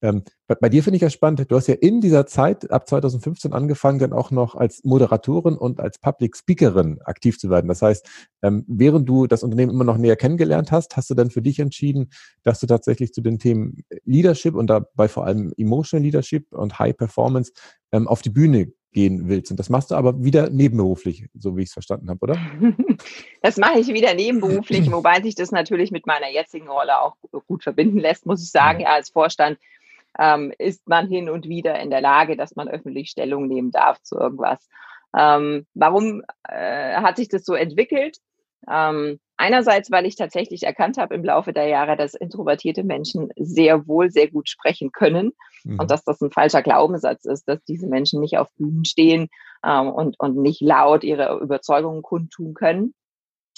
[0.01, 2.87] Ähm, bei, bei, dir finde ich ja spannend, du hast ja in dieser Zeit ab
[2.87, 7.67] 2015 angefangen, dann auch noch als Moderatorin und als Public Speakerin aktiv zu werden.
[7.67, 8.07] Das heißt,
[8.41, 11.59] ähm, während du das Unternehmen immer noch näher kennengelernt hast, hast du dann für dich
[11.59, 12.09] entschieden,
[12.43, 16.97] dass du tatsächlich zu den Themen Leadership und dabei vor allem Emotional Leadership und High
[16.97, 17.51] Performance
[17.91, 19.51] ähm, auf die Bühne gehen willst.
[19.51, 22.37] Und das machst du aber wieder nebenberuflich, so wie ich es verstanden habe, oder?
[23.43, 27.15] Das mache ich wieder nebenberuflich, wobei sich das natürlich mit meiner jetzigen Rolle auch
[27.47, 28.81] gut verbinden lässt, muss ich sagen.
[28.81, 29.57] Ja, als Vorstand
[30.19, 34.01] ähm, ist man hin und wieder in der Lage, dass man öffentlich Stellung nehmen darf
[34.01, 34.67] zu irgendwas.
[35.17, 38.17] Ähm, warum äh, hat sich das so entwickelt?
[38.69, 43.87] Ähm, einerseits, weil ich tatsächlich erkannt habe im Laufe der Jahre, dass introvertierte Menschen sehr
[43.87, 45.31] wohl sehr gut sprechen können
[45.63, 45.79] mhm.
[45.79, 49.29] und dass das ein falscher Glaubenssatz ist, dass diese Menschen nicht auf Bühnen stehen
[49.65, 52.93] ähm, und, und nicht laut ihre Überzeugungen kundtun können,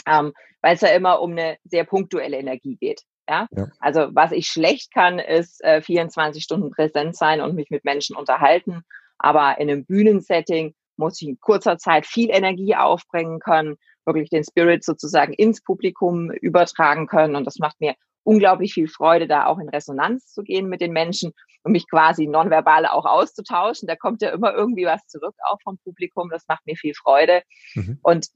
[0.08, 3.04] ähm, weil es ja immer um eine sehr punktuelle Energie geht.
[3.30, 3.48] Ja?
[3.56, 3.68] ja?
[3.80, 8.16] Also was ich schlecht kann, ist äh, 24 Stunden präsent sein und mich mit Menschen
[8.16, 8.84] unterhalten.
[9.18, 14.44] Aber in einem Bühnensetting muss ich in kurzer Zeit viel Energie aufbringen können, wirklich den
[14.44, 17.36] Spirit sozusagen ins Publikum übertragen können.
[17.36, 20.94] Und das macht mir unglaublich viel Freude, da auch in Resonanz zu gehen mit den
[20.94, 21.34] Menschen
[21.64, 23.88] und mich quasi nonverbal auch auszutauschen.
[23.88, 26.30] Da kommt ja immer irgendwie was zurück auch vom Publikum.
[26.30, 27.44] Das macht mir viel Freude.
[27.76, 28.00] Mhm.
[28.02, 28.28] Und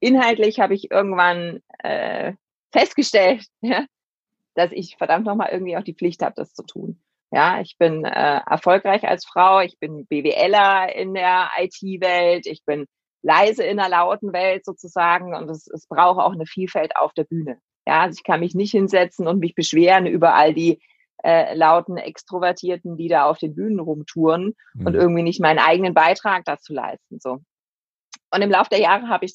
[0.00, 2.34] inhaltlich habe ich irgendwann äh,
[2.72, 3.86] festgestellt, ja,
[4.54, 7.00] dass ich verdammt nochmal irgendwie auch die Pflicht habe, das zu tun.
[7.30, 12.86] Ja, ich bin äh, erfolgreich als Frau, ich bin BWLer in der IT-Welt, ich bin
[13.22, 17.24] leise in der lauten Welt sozusagen und es, es braucht auch eine Vielfalt auf der
[17.24, 17.58] Bühne.
[17.86, 20.80] Ja, also ich kann mich nicht hinsetzen und mich beschweren über all die
[21.24, 24.86] äh, lauten Extrovertierten, die da auf den Bühnen rumtouren mhm.
[24.86, 27.18] und irgendwie nicht meinen eigenen Beitrag dazu leisten.
[27.18, 27.38] So.
[28.30, 29.34] Und im Laufe der Jahre habe ich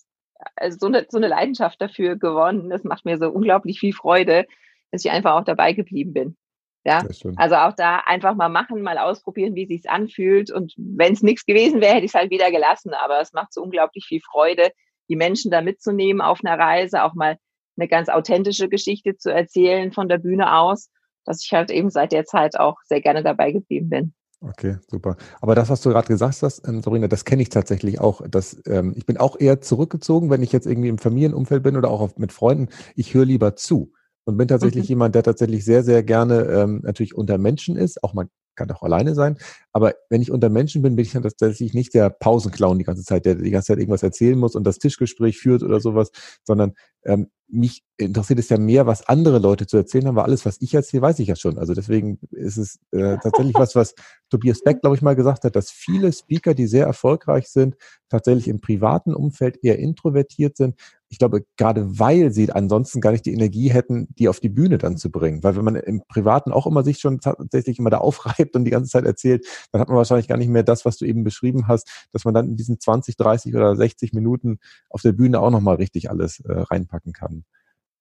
[0.55, 2.69] also so, eine, so eine Leidenschaft dafür gewonnen.
[2.69, 4.45] Das macht mir so unglaublich viel Freude,
[4.91, 6.37] dass ich einfach auch dabei geblieben bin.
[6.85, 10.49] Ja, also auch da einfach mal machen, mal ausprobieren, wie sich's anfühlt.
[10.49, 12.93] Und wenn es nichts gewesen wäre, hätte ich es halt wieder gelassen.
[12.93, 14.71] Aber es macht so unglaublich viel Freude,
[15.09, 17.37] die Menschen da mitzunehmen auf einer Reise, auch mal
[17.77, 20.89] eine ganz authentische Geschichte zu erzählen von der Bühne aus,
[21.25, 24.13] dass ich halt eben seit der Zeit auch sehr gerne dabei geblieben bin.
[24.41, 25.17] Okay, super.
[25.41, 28.21] Aber das, was du gerade gesagt hast, ähm, Sabrina, das kenne ich tatsächlich auch.
[28.27, 31.91] Dass, ähm, ich bin auch eher zurückgezogen, wenn ich jetzt irgendwie im Familienumfeld bin oder
[31.91, 32.69] auch auf, mit Freunden.
[32.95, 33.91] Ich höre lieber zu
[34.29, 34.89] und bin tatsächlich okay.
[34.89, 38.03] jemand, der tatsächlich sehr, sehr gerne ähm, natürlich unter Menschen ist.
[38.03, 39.37] Auch man kann auch alleine sein.
[39.71, 43.03] Aber wenn ich unter Menschen bin, bin ich dann tatsächlich nicht der Pausenclown die ganze
[43.03, 46.11] Zeit, der die ganze Zeit irgendwas erzählen muss und das Tischgespräch führt oder sowas,
[46.43, 46.73] sondern
[47.05, 50.61] ähm, mich interessiert es ja mehr, was andere Leute zu erzählen haben, weil alles, was
[50.61, 51.57] ich erzähle, weiß ich ja schon.
[51.57, 53.95] Also deswegen ist es äh, tatsächlich was, was
[54.29, 57.75] Tobias Beck, glaube ich, mal gesagt hat, dass viele Speaker, die sehr erfolgreich sind,
[58.09, 60.75] tatsächlich im privaten Umfeld eher introvertiert sind,
[61.09, 64.77] ich glaube, gerade weil sie ansonsten gar nicht die Energie hätten, die auf die Bühne
[64.77, 65.43] dann zu bringen.
[65.43, 68.71] Weil wenn man im Privaten auch immer sich schon tatsächlich immer da aufreibt und die
[68.71, 71.67] ganze Zeit erzählt, dann hat man wahrscheinlich gar nicht mehr das, was du eben beschrieben
[71.67, 75.49] hast, dass man dann in diesen 20, 30 oder 60 Minuten auf der Bühne auch
[75.49, 77.43] nochmal richtig alles äh, reinpacken kann.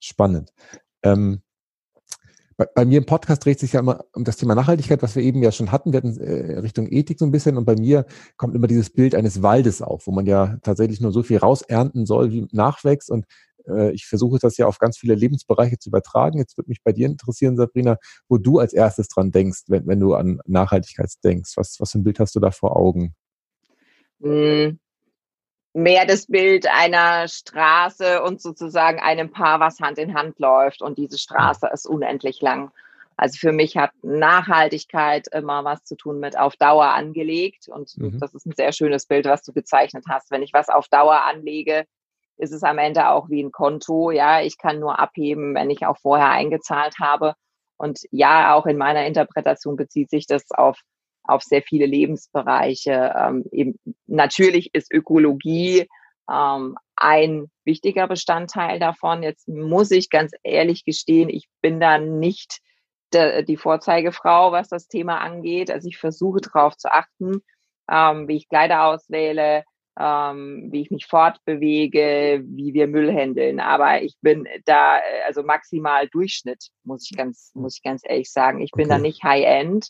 [0.00, 0.52] Spannend.
[1.02, 1.40] Ähm,
[2.58, 5.22] bei, bei, mir im Podcast dreht sich ja immer um das Thema Nachhaltigkeit, was wir
[5.22, 5.92] eben ja schon hatten.
[5.92, 8.04] Wir hatten äh, Richtung Ethik so ein bisschen und bei mir
[8.36, 12.04] kommt immer dieses Bild eines Waldes auf, wo man ja tatsächlich nur so viel rausernten
[12.04, 13.26] soll, wie nachwächst und
[13.68, 16.38] äh, ich versuche das ja auf ganz viele Lebensbereiche zu übertragen.
[16.38, 17.96] Jetzt würde mich bei dir interessieren, Sabrina,
[18.28, 21.52] wo du als erstes dran denkst, wenn, wenn du an Nachhaltigkeit denkst.
[21.56, 23.14] Was, was für ein Bild hast du da vor Augen?
[24.20, 24.80] Hm,
[25.78, 30.82] mehr das Bild einer Straße und sozusagen einem Paar, was Hand in Hand läuft.
[30.82, 32.70] Und diese Straße ist unendlich lang.
[33.16, 37.68] Also für mich hat Nachhaltigkeit immer was zu tun mit auf Dauer angelegt.
[37.68, 38.18] Und mhm.
[38.18, 40.30] das ist ein sehr schönes Bild, was du gezeichnet hast.
[40.30, 41.84] Wenn ich was auf Dauer anlege,
[42.36, 44.10] ist es am Ende auch wie ein Konto.
[44.10, 47.34] Ja, ich kann nur abheben, wenn ich auch vorher eingezahlt habe.
[47.76, 50.78] Und ja, auch in meiner Interpretation bezieht sich das auf
[51.28, 53.14] auf sehr viele Lebensbereiche.
[53.16, 55.86] Ähm, eben, natürlich ist Ökologie
[56.30, 59.22] ähm, ein wichtiger Bestandteil davon.
[59.22, 62.58] Jetzt muss ich ganz ehrlich gestehen, ich bin da nicht
[63.12, 65.70] de, die Vorzeigefrau, was das Thema angeht.
[65.70, 67.42] Also ich versuche darauf zu achten,
[67.90, 69.64] ähm, wie ich Kleider auswähle,
[69.98, 73.60] ähm, wie ich mich fortbewege, wie wir Müll handeln.
[73.60, 78.60] Aber ich bin da, also maximal Durchschnitt, muss ich ganz, muss ich ganz ehrlich sagen.
[78.60, 78.96] Ich bin okay.
[78.96, 79.88] da nicht High-End.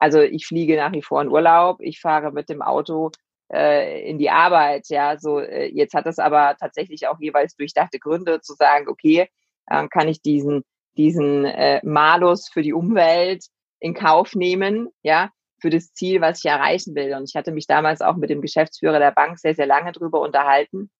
[0.00, 3.10] Also ich fliege nach wie vor in Urlaub, ich fahre mit dem Auto
[3.52, 4.88] äh, in die Arbeit.
[4.88, 9.28] Ja, so äh, jetzt hat es aber tatsächlich auch jeweils durchdachte Gründe zu sagen, okay,
[9.66, 10.64] äh, kann ich diesen
[10.98, 13.46] diesen äh, Malus für die Umwelt
[13.78, 15.30] in Kauf nehmen, ja,
[15.60, 17.14] für das Ziel, was ich erreichen will.
[17.14, 20.20] Und ich hatte mich damals auch mit dem Geschäftsführer der Bank sehr, sehr lange drüber
[20.20, 20.90] unterhalten,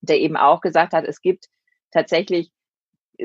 [0.00, 1.46] der eben auch gesagt hat, es gibt
[1.90, 2.50] tatsächlich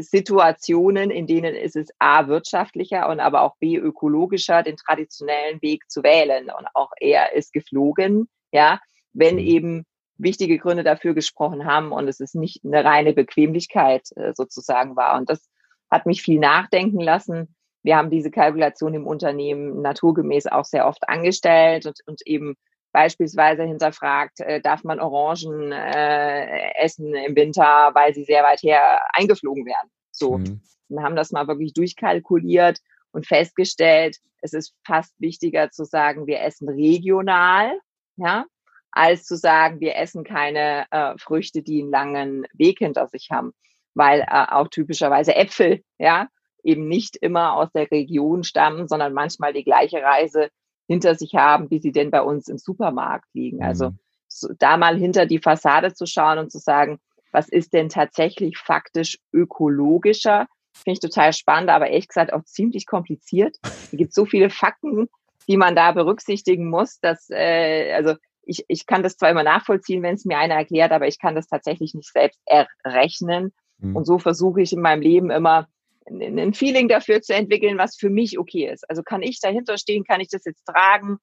[0.02, 5.90] Situationen, in denen ist es A wirtschaftlicher und aber auch B ökologischer, den traditionellen Weg
[5.90, 6.46] zu wählen.
[6.46, 8.80] Und auch er ist geflogen, ja,
[9.14, 9.42] wenn mhm.
[9.42, 9.86] eben
[10.18, 15.18] wichtige Gründe dafür gesprochen haben und es ist nicht eine reine Bequemlichkeit äh, sozusagen war.
[15.18, 15.48] Und das
[15.90, 17.56] hat mich viel nachdenken lassen.
[17.84, 22.56] Wir haben diese Kalkulation im Unternehmen naturgemäß auch sehr oft angestellt und, und eben
[22.98, 29.00] beispielsweise hinterfragt, äh, darf man Orangen äh, essen im Winter, weil sie sehr weit her
[29.14, 29.92] eingeflogen werden.
[30.10, 30.40] So.
[30.40, 30.62] Mhm.
[30.90, 32.80] Wir haben das mal wirklich durchkalkuliert
[33.12, 37.80] und festgestellt, es ist fast wichtiger zu sagen, wir essen regional,
[38.16, 38.46] ja,
[38.90, 43.54] als zu sagen, wir essen keine äh, Früchte, die einen langen Weg hinter sich haben,
[43.94, 46.30] weil äh, auch typischerweise Äpfel, ja,
[46.64, 50.50] eben nicht immer aus der Region stammen, sondern manchmal die gleiche Reise
[50.88, 53.62] hinter sich haben, wie sie denn bei uns im Supermarkt liegen.
[53.62, 54.00] Also mhm.
[54.28, 57.00] so, da mal hinter die Fassade zu schauen und zu sagen,
[57.32, 62.86] was ist denn tatsächlich faktisch ökologischer, finde ich total spannend, aber ehrlich gesagt auch ziemlich
[62.86, 63.58] kompliziert.
[63.64, 65.08] Es gibt so viele Fakten,
[65.48, 70.04] die man da berücksichtigen muss, dass, äh, also ich, ich kann das zwar immer nachvollziehen,
[70.04, 73.52] wenn es mir einer erklärt, aber ich kann das tatsächlich nicht selbst errechnen.
[73.80, 73.96] Mhm.
[73.96, 75.68] Und so versuche ich in meinem Leben immer
[76.10, 78.90] ein Feeling dafür zu entwickeln, was für mich okay ist.
[78.90, 81.18] Also kann ich dahinter stehen, kann ich das jetzt tragen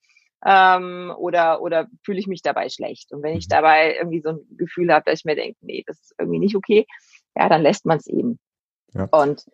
[0.44, 3.12] ähm, oder, oder fühle ich mich dabei schlecht?
[3.12, 3.54] Und wenn ich mhm.
[3.54, 6.56] dabei irgendwie so ein Gefühl habe, dass ich mir denke, nee, das ist irgendwie nicht
[6.56, 6.86] okay,
[7.34, 8.38] ja, dann lässt man es eben.
[8.92, 9.08] Ja.
[9.10, 9.44] Und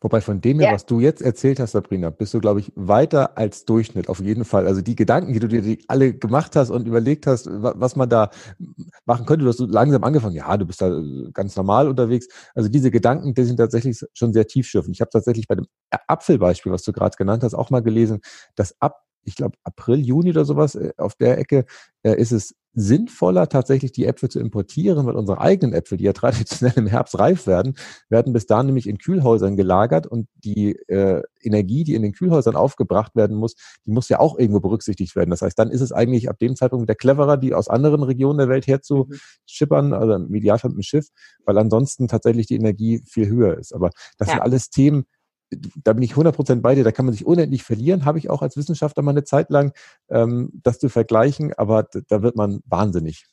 [0.00, 0.74] Wobei von dem her, ja.
[0.74, 4.44] was du jetzt erzählt hast, Sabrina, bist du, glaube ich, weiter als Durchschnitt, auf jeden
[4.44, 4.66] Fall.
[4.68, 8.30] Also die Gedanken, die du dir alle gemacht hast und überlegt hast, was man da
[9.06, 12.28] machen könnte, du hast langsam angefangen, ja, du bist da äh, ganz normal unterwegs.
[12.54, 14.94] Also diese Gedanken, die sind tatsächlich schon sehr tiefschürfend.
[14.94, 15.66] Ich habe tatsächlich bei dem
[16.06, 18.20] Apfelbeispiel, was du gerade genannt hast, auch mal gelesen,
[18.54, 21.64] dass ab ich glaube, April, Juni oder sowas äh, auf der Ecke,
[22.02, 26.12] äh, ist es sinnvoller, tatsächlich die Äpfel zu importieren, weil unsere eigenen Äpfel, die ja
[26.14, 27.74] traditionell im Herbst reif werden,
[28.08, 32.56] werden bis dahin nämlich in Kühlhäusern gelagert und die äh, Energie, die in den Kühlhäusern
[32.56, 35.30] aufgebracht werden muss, die muss ja auch irgendwo berücksichtigt werden.
[35.30, 38.38] Das heißt, dann ist es eigentlich ab dem Zeitpunkt wieder cleverer, die aus anderen Regionen
[38.38, 41.08] der Welt herzuschippern, also im Idealfall mit dem Schiff,
[41.44, 43.74] weil ansonsten tatsächlich die Energie viel höher ist.
[43.74, 44.34] Aber das ja.
[44.34, 45.04] sind alles Themen,
[45.50, 48.42] da bin ich 100% bei dir, da kann man sich unendlich verlieren, habe ich auch
[48.42, 49.72] als Wissenschaftler mal eine Zeit lang,
[50.10, 53.26] ähm, das zu vergleichen, aber da wird man wahnsinnig.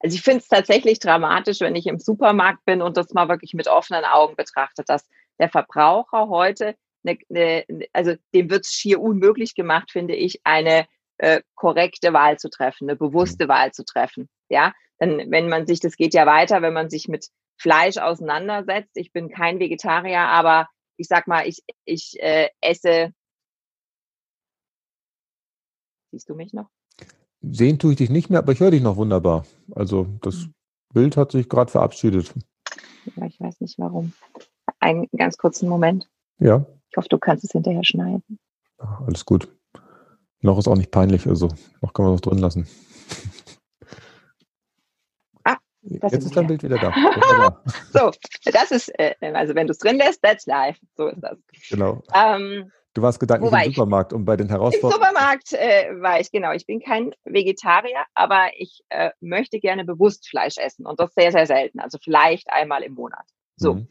[0.00, 3.54] Also ich finde es tatsächlich dramatisch, wenn ich im Supermarkt bin und das mal wirklich
[3.54, 9.00] mit offenen Augen betrachte, dass der Verbraucher heute, eine, eine, also dem wird es schier
[9.00, 10.86] unmöglich gemacht, finde ich, eine
[11.18, 13.48] äh, korrekte Wahl zu treffen, eine bewusste mhm.
[13.48, 14.28] Wahl zu treffen.
[14.48, 18.96] Ja, denn wenn man sich, das geht ja weiter, wenn man sich mit Fleisch auseinandersetzt.
[18.96, 23.12] Ich bin kein Vegetarier, aber ich sag mal, ich, ich äh, esse.
[26.10, 26.70] Siehst du mich noch?
[27.42, 29.46] Sehen tue ich dich nicht mehr, aber ich höre dich noch wunderbar.
[29.74, 30.48] Also das
[30.92, 32.34] Bild hat sich gerade verabschiedet.
[33.16, 34.12] Ja, ich weiß nicht warum.
[34.80, 36.08] Einen ganz kurzen Moment.
[36.38, 36.64] Ja.
[36.90, 38.38] Ich hoffe, du kannst es hinterher schneiden.
[38.78, 39.48] Ach, alles gut.
[40.40, 41.48] Noch ist auch nicht peinlich, also
[41.80, 42.66] noch kann man was drin lassen.
[46.00, 46.92] Ah, Jetzt ist dein Bild wieder da.
[47.92, 48.10] so,
[48.44, 50.76] das ist, äh, also wenn du es drin lässt, that's live.
[50.96, 51.38] So ist das.
[51.70, 52.02] Genau.
[52.14, 55.02] Ähm, du warst gedanklich im Supermarkt und bei den Herausforderungen.
[55.02, 56.52] Im Supermarkt äh, war ich, genau.
[56.52, 61.30] Ich bin kein Vegetarier, aber ich äh, möchte gerne bewusst Fleisch essen und das sehr,
[61.30, 61.78] sehr selten.
[61.78, 63.24] Also vielleicht einmal im Monat.
[63.56, 63.74] So.
[63.74, 63.88] Mhm.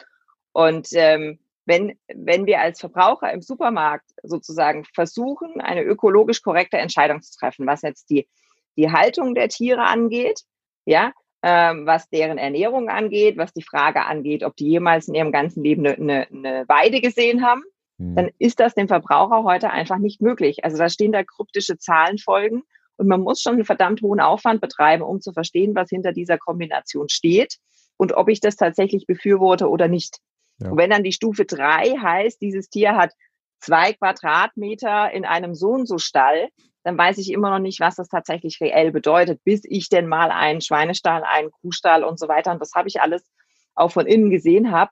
[0.52, 7.22] Und ähm, wenn, wenn wir als Verbraucher im Supermarkt sozusagen versuchen, eine ökologisch korrekte Entscheidung
[7.22, 8.28] zu treffen, was jetzt die,
[8.78, 10.42] die Haltung der Tiere angeht,
[10.86, 11.12] ja,
[11.46, 15.86] was deren Ernährung angeht, was die Frage angeht, ob die jemals in ihrem ganzen Leben
[15.86, 17.62] eine, eine, eine Weide gesehen haben,
[17.98, 18.16] mhm.
[18.16, 20.64] dann ist das dem Verbraucher heute einfach nicht möglich.
[20.64, 22.64] Also da stehen da kryptische Zahlenfolgen
[22.98, 26.38] und man muss schon einen verdammt hohen Aufwand betreiben, um zu verstehen, was hinter dieser
[26.38, 27.58] Kombination steht
[27.98, 30.18] und ob ich das tatsächlich befürworte oder nicht.
[30.60, 30.72] Ja.
[30.72, 33.12] Und wenn dann die Stufe drei heißt, dieses Tier hat
[33.60, 36.50] zwei Quadratmeter in einem so und so Stall,
[36.86, 40.32] dann weiß ich immer noch nicht, was das tatsächlich reell bedeutet, bis ich denn mal
[40.32, 43.30] einen Schweinestall, einen Kuhstall und so weiter, und das habe ich alles
[43.76, 44.92] auch von innen gesehen habe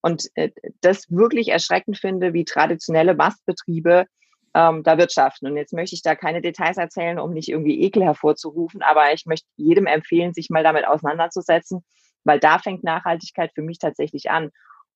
[0.00, 0.50] und äh,
[0.80, 4.06] das wirklich erschreckend finde, wie traditionelle Mastbetriebe
[4.54, 5.46] ähm, da wirtschaften.
[5.46, 9.26] Und jetzt möchte ich da keine Details erzählen, um nicht irgendwie Ekel hervorzurufen, aber ich
[9.26, 11.84] möchte jedem empfehlen, sich mal damit auseinanderzusetzen,
[12.24, 14.50] weil da fängt Nachhaltigkeit für mich tatsächlich an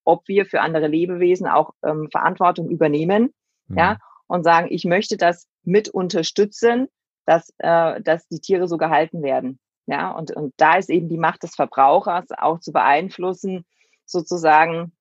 [0.06, 3.34] ob wir für andere Lebewesen auch ähm, Verantwortung übernehmen,
[3.66, 3.78] mhm.
[3.78, 6.88] ja, und sagen, ich möchte das mit unterstützen,
[7.26, 9.58] dass, äh, dass die Tiere so gehalten werden.
[9.86, 13.64] Ja, und, und da ist eben die Macht des Verbrauchers auch zu beeinflussen,
[14.04, 14.92] sozusagen,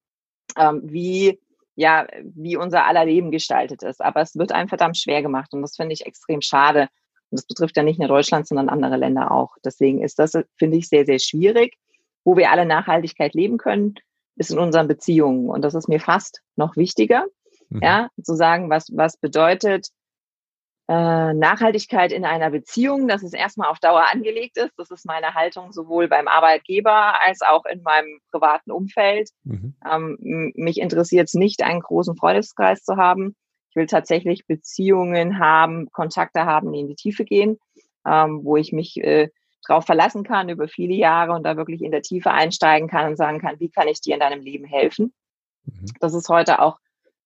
[0.58, 1.40] ähm, wie,
[1.76, 4.02] ja, wie unser aller Leben gestaltet ist.
[4.02, 6.90] Aber es wird einem verdammt schwer gemacht und das finde ich extrem schade.
[7.32, 9.56] Und das betrifft ja nicht nur Deutschland, sondern andere Länder auch.
[9.64, 11.76] Deswegen ist das, finde ich, sehr, sehr schwierig.
[12.24, 13.96] Wo wir alle Nachhaltigkeit leben können,
[14.36, 15.50] ist in unseren Beziehungen.
[15.50, 17.26] Und das ist mir fast noch wichtiger,
[17.70, 17.82] mhm.
[17.82, 19.90] ja, zu sagen, was, was bedeutet
[20.88, 24.74] äh, Nachhaltigkeit in einer Beziehung, dass es erstmal auf Dauer angelegt ist.
[24.78, 29.30] Das ist meine Haltung sowohl beim Arbeitgeber als auch in meinem privaten Umfeld.
[29.44, 29.76] Mhm.
[29.90, 33.36] Ähm, mich interessiert es nicht, einen großen Freundeskreis zu haben.
[33.70, 37.58] Ich will tatsächlich Beziehungen haben, Kontakte haben, die in die Tiefe gehen,
[38.08, 39.30] ähm, wo ich mich äh,
[39.66, 43.18] drauf verlassen kann über viele Jahre und da wirklich in der Tiefe einsteigen kann und
[43.18, 45.14] sagen kann, wie kann ich dir in deinem Leben helfen?
[45.66, 45.88] Mhm.
[46.00, 46.78] Das ist heute auch,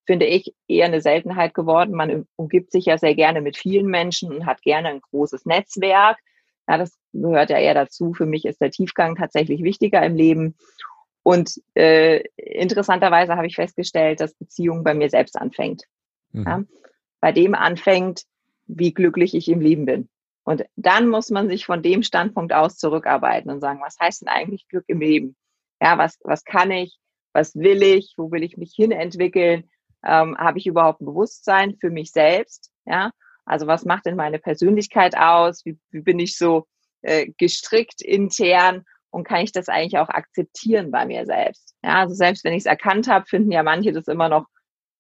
[0.10, 1.94] finde ich, eher eine Seltenheit geworden.
[1.94, 6.18] Man umgibt sich ja sehr gerne mit vielen Menschen und hat gerne ein großes Netzwerk.
[6.68, 8.16] Ja, das gehört ja eher dazu.
[8.16, 10.56] Für mich ist der Tiefgang tatsächlich wichtiger im Leben.
[11.22, 15.84] Und äh, interessanterweise habe ich festgestellt, dass Beziehung bei mir selbst anfängt.
[16.32, 16.44] Mhm.
[16.44, 16.64] Ja,
[17.22, 18.24] bei dem anfängt,
[18.66, 20.10] wie glücklich ich im Leben bin.
[20.44, 24.30] Und dann muss man sich von dem Standpunkt aus zurückarbeiten und sagen, was heißt denn
[24.30, 25.36] eigentlich Glück im Leben?
[25.80, 26.98] Ja, was, was kann ich?
[27.32, 28.16] Was will ich?
[28.18, 29.70] Wo will ich mich hin entwickeln?
[30.04, 32.72] Ähm, Habe ich überhaupt ein Bewusstsein für mich selbst?
[32.86, 33.12] Ja,
[33.46, 35.66] also was macht denn meine Persönlichkeit aus?
[35.66, 36.68] Wie, wie bin ich so
[37.02, 38.84] äh, gestrickt intern?
[39.12, 41.76] Und kann ich das eigentlich auch akzeptieren bei mir selbst?
[41.84, 44.46] Ja, also selbst wenn ich es erkannt habe, finden ja manche das immer noch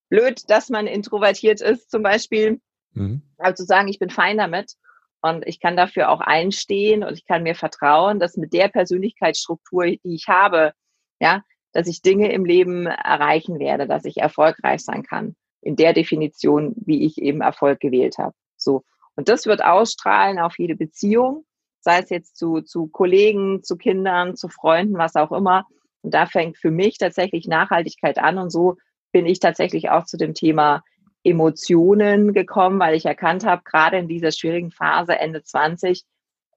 [0.10, 2.60] blöd, dass man introvertiert ist, zum Beispiel.
[2.94, 3.22] Mhm.
[3.38, 4.74] Aber zu sagen, ich bin fein damit
[5.22, 9.86] und ich kann dafür auch einstehen und ich kann mir vertrauen, dass mit der Persönlichkeitsstruktur,
[9.86, 10.74] die ich habe,
[11.20, 15.36] ja, dass ich Dinge im Leben erreichen werde, dass ich erfolgreich sein kann.
[15.62, 18.34] In der Definition, wie ich eben Erfolg gewählt habe.
[18.58, 18.84] So.
[19.16, 21.46] Und das wird ausstrahlen auf jede Beziehung,
[21.82, 25.66] sei es jetzt zu, zu Kollegen, zu Kindern, zu Freunden, was auch immer.
[26.02, 28.38] Und da fängt für mich tatsächlich Nachhaltigkeit an.
[28.38, 28.78] Und so
[29.12, 30.84] bin ich tatsächlich auch zu dem Thema
[31.24, 36.06] Emotionen gekommen, weil ich erkannt habe, gerade in dieser schwierigen Phase Ende 20,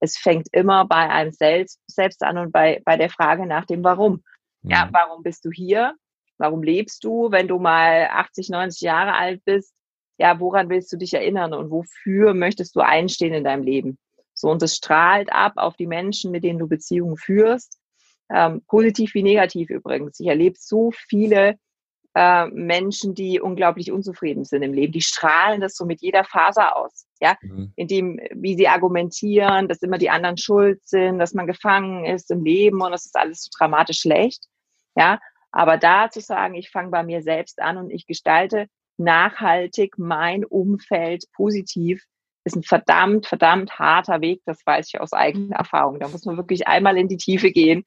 [0.00, 3.84] es fängt immer bei einem selbst, selbst an und bei, bei der Frage nach dem
[3.84, 4.22] Warum.
[4.62, 4.90] Ja, mhm.
[4.92, 5.94] warum bist du hier?
[6.38, 9.74] Warum lebst du, wenn du mal 80, 90 Jahre alt bist?
[10.18, 13.98] Ja, woran willst du dich erinnern und wofür möchtest du einstehen in deinem Leben?
[14.34, 17.78] So, und es strahlt ab auf die Menschen, mit denen du Beziehungen führst.
[18.30, 20.18] Ähm, positiv wie negativ übrigens.
[20.20, 21.58] Ich erlebe so viele
[22.14, 24.92] äh, Menschen, die unglaublich unzufrieden sind im Leben.
[24.92, 27.72] Die strahlen das so mit jeder Faser aus, ja, mhm.
[27.76, 32.44] indem, wie sie argumentieren, dass immer die anderen schuld sind, dass man gefangen ist im
[32.44, 34.44] Leben und das ist alles so dramatisch schlecht,
[34.96, 35.18] ja.
[35.50, 40.44] Aber da zu sagen, ich fange bei mir selbst an und ich gestalte nachhaltig mein
[40.44, 42.02] Umfeld positiv,
[42.44, 44.42] ist ein verdammt, verdammt harter Weg.
[44.46, 46.00] Das weiß ich aus eigener Erfahrung.
[46.00, 47.84] Da muss man wirklich einmal in die Tiefe gehen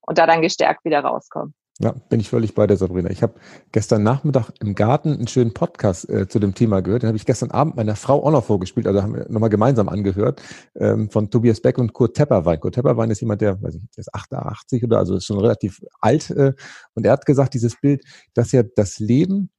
[0.00, 1.54] und da dann gestärkt wieder rauskommen.
[1.80, 3.08] Ja, bin ich völlig bei der Sabrina.
[3.08, 3.34] Ich habe
[3.70, 7.02] gestern Nachmittag im Garten einen schönen Podcast äh, zu dem Thema gehört.
[7.04, 9.88] Den habe ich gestern Abend meiner Frau auch noch vorgespielt, also haben wir nochmal gemeinsam
[9.88, 10.42] angehört,
[10.74, 12.58] ähm, von Tobias Beck und Kurt Tepperwein.
[12.58, 15.80] Kurt Tepperwein ist jemand, der, weiß ich, der ist 88 oder also ist schon relativ
[16.00, 16.30] alt.
[16.30, 16.54] Äh,
[16.94, 18.02] und er hat gesagt, dieses Bild,
[18.34, 19.50] dass ja das Leben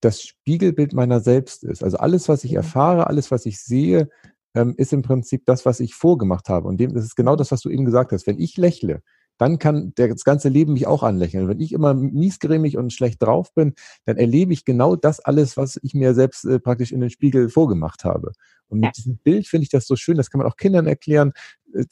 [0.00, 1.82] das Spiegelbild meiner selbst ist.
[1.82, 2.58] Also alles, was ich mhm.
[2.58, 4.08] erfahre, alles, was ich sehe,
[4.54, 6.68] ähm, ist im Prinzip das, was ich vorgemacht habe.
[6.68, 8.28] Und dem, das ist genau das, was du eben gesagt hast.
[8.28, 9.02] Wenn ich lächle,
[9.38, 11.48] dann kann das ganze Leben mich auch anlächeln.
[11.48, 13.74] Wenn ich immer miesgrämig und schlecht drauf bin,
[14.04, 17.48] dann erlebe ich genau das alles, was ich mir selbst äh, praktisch in den Spiegel
[17.48, 18.32] vorgemacht habe.
[18.68, 18.92] Und mit ja.
[18.92, 21.32] diesem Bild finde ich das so schön, das kann man auch Kindern erklären,
[21.74, 21.84] äh,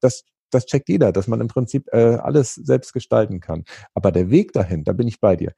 [0.00, 3.64] das, das checkt jeder, dass man im Prinzip äh, alles selbst gestalten kann.
[3.92, 5.52] Aber der Weg dahin, da bin ich bei dir,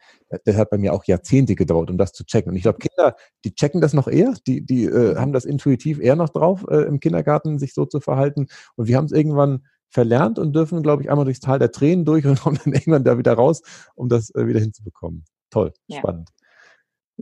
[0.47, 2.51] der hat bei mir auch Jahrzehnte gedauert, um das zu checken.
[2.51, 6.01] Und ich glaube, Kinder, die checken das noch eher, die, die äh, haben das intuitiv
[6.01, 8.47] eher noch drauf, äh, im Kindergarten sich so zu verhalten.
[8.77, 12.05] Und wir haben es irgendwann verlernt und dürfen, glaube ich, einmal durchs Tal der Tränen
[12.05, 13.63] durch und kommen dann irgendwann da wieder raus,
[13.95, 15.25] um das äh, wieder hinzubekommen.
[15.49, 16.01] Toll, ja.
[16.01, 16.29] spannend.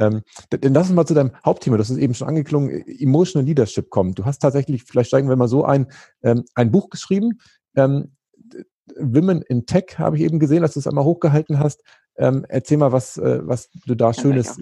[0.01, 3.91] Ähm, dann lass uns mal zu deinem Hauptthema, das ist eben schon angeklungen, Emotional Leadership
[3.91, 4.17] kommen.
[4.17, 5.87] Du hast tatsächlich, vielleicht steigen wir mal so ein,
[6.25, 7.39] ähm, ein Buch geschrieben,
[7.77, 8.17] ähm,
[8.99, 11.83] Women in Tech habe ich eben gesehen, dass du es einmal hochgehalten hast.
[12.17, 14.59] Ähm, erzähl mal, was, äh, was du da Kann Schönes.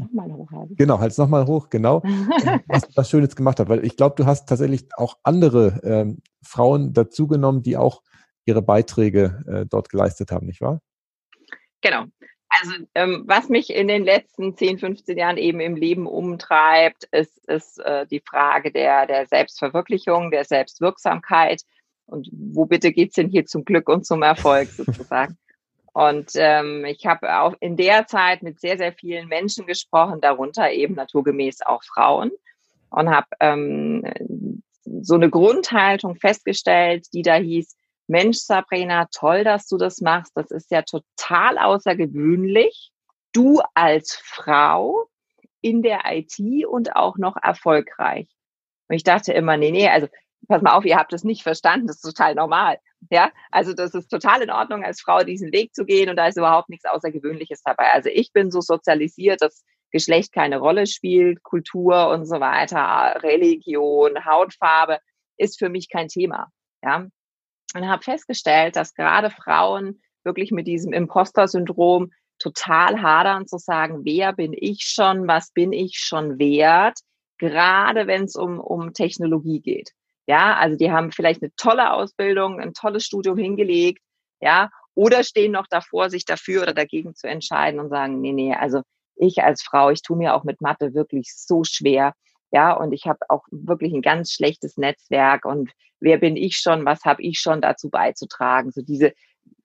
[0.77, 2.03] Genau, halt es nochmal hoch, genau.
[2.69, 3.69] was du da Schönes gemacht hast.
[3.69, 8.03] Weil ich glaube, du hast tatsächlich auch andere ähm, Frauen dazugenommen, die auch
[8.45, 10.81] ihre Beiträge äh, dort geleistet haben, nicht wahr?
[11.81, 12.05] Genau.
[12.49, 17.49] Also ähm, was mich in den letzten 10, 15 Jahren eben im Leben umtreibt, ist,
[17.49, 21.63] ist äh, die Frage der, der Selbstverwirklichung, der Selbstwirksamkeit
[22.07, 25.39] und wo bitte geht's denn hier zum Glück und zum Erfolg sozusagen?
[25.95, 30.71] Und ähm, ich habe auch in der Zeit mit sehr, sehr vielen Menschen gesprochen, darunter
[30.71, 32.31] eben naturgemäß auch Frauen
[32.91, 37.77] und habe ähm, so eine Grundhaltung festgestellt, die da hieß,
[38.09, 40.33] Mensch, Sabrina, toll, dass du das machst.
[40.35, 42.91] Das ist ja total außergewöhnlich.
[43.33, 45.07] Du als Frau
[45.61, 48.29] in der IT und auch noch erfolgreich.
[48.89, 50.09] Und ich dachte immer, nee, nee, also
[50.49, 52.79] pass mal auf, ihr habt es nicht verstanden, das ist total normal.
[53.11, 56.29] Ja, also das ist total in Ordnung, als Frau diesen Weg zu gehen und da
[56.29, 57.93] ist überhaupt nichts Außergewöhnliches dabei.
[57.93, 64.25] Also ich bin so sozialisiert, dass Geschlecht keine Rolle spielt, Kultur und so weiter, Religion,
[64.25, 64.99] Hautfarbe
[65.37, 66.49] ist für mich kein Thema.
[66.83, 67.07] Ja,
[67.75, 74.33] und habe festgestellt, dass gerade Frauen wirklich mit diesem Imposter-Syndrom total hadern zu sagen, wer
[74.33, 76.99] bin ich schon, was bin ich schon wert,
[77.39, 79.93] gerade wenn es um, um Technologie geht.
[80.27, 84.01] Ja, also die haben vielleicht eine tolle Ausbildung, ein tolles Studium hingelegt,
[84.41, 88.55] ja, oder stehen noch davor, sich dafür oder dagegen zu entscheiden und sagen, nee, nee,
[88.55, 88.83] also
[89.17, 92.13] ich als Frau, ich tue mir auch mit Mathe wirklich so schwer.
[92.51, 95.71] Ja, und ich habe auch wirklich ein ganz schlechtes Netzwerk und
[96.01, 98.71] wer bin ich schon, was habe ich schon dazu beizutragen?
[98.73, 99.13] So diese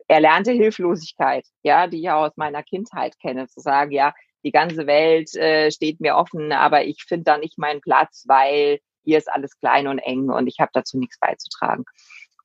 [0.07, 4.13] erlernte Hilflosigkeit, ja, die ich auch aus meiner Kindheit kenne, zu sagen, ja,
[4.45, 8.79] die ganze Welt äh, steht mir offen, aber ich finde da nicht meinen Platz, weil
[9.07, 11.85] hier ist alles klein und eng und ich habe dazu nichts beizutragen.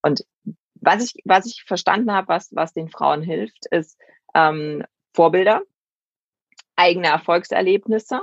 [0.00, 0.24] Und
[0.74, 3.98] was ich, was ich verstanden habe, was, was den Frauen hilft, ist
[4.34, 5.62] ähm, Vorbilder,
[6.76, 8.20] eigene Erfolgserlebnisse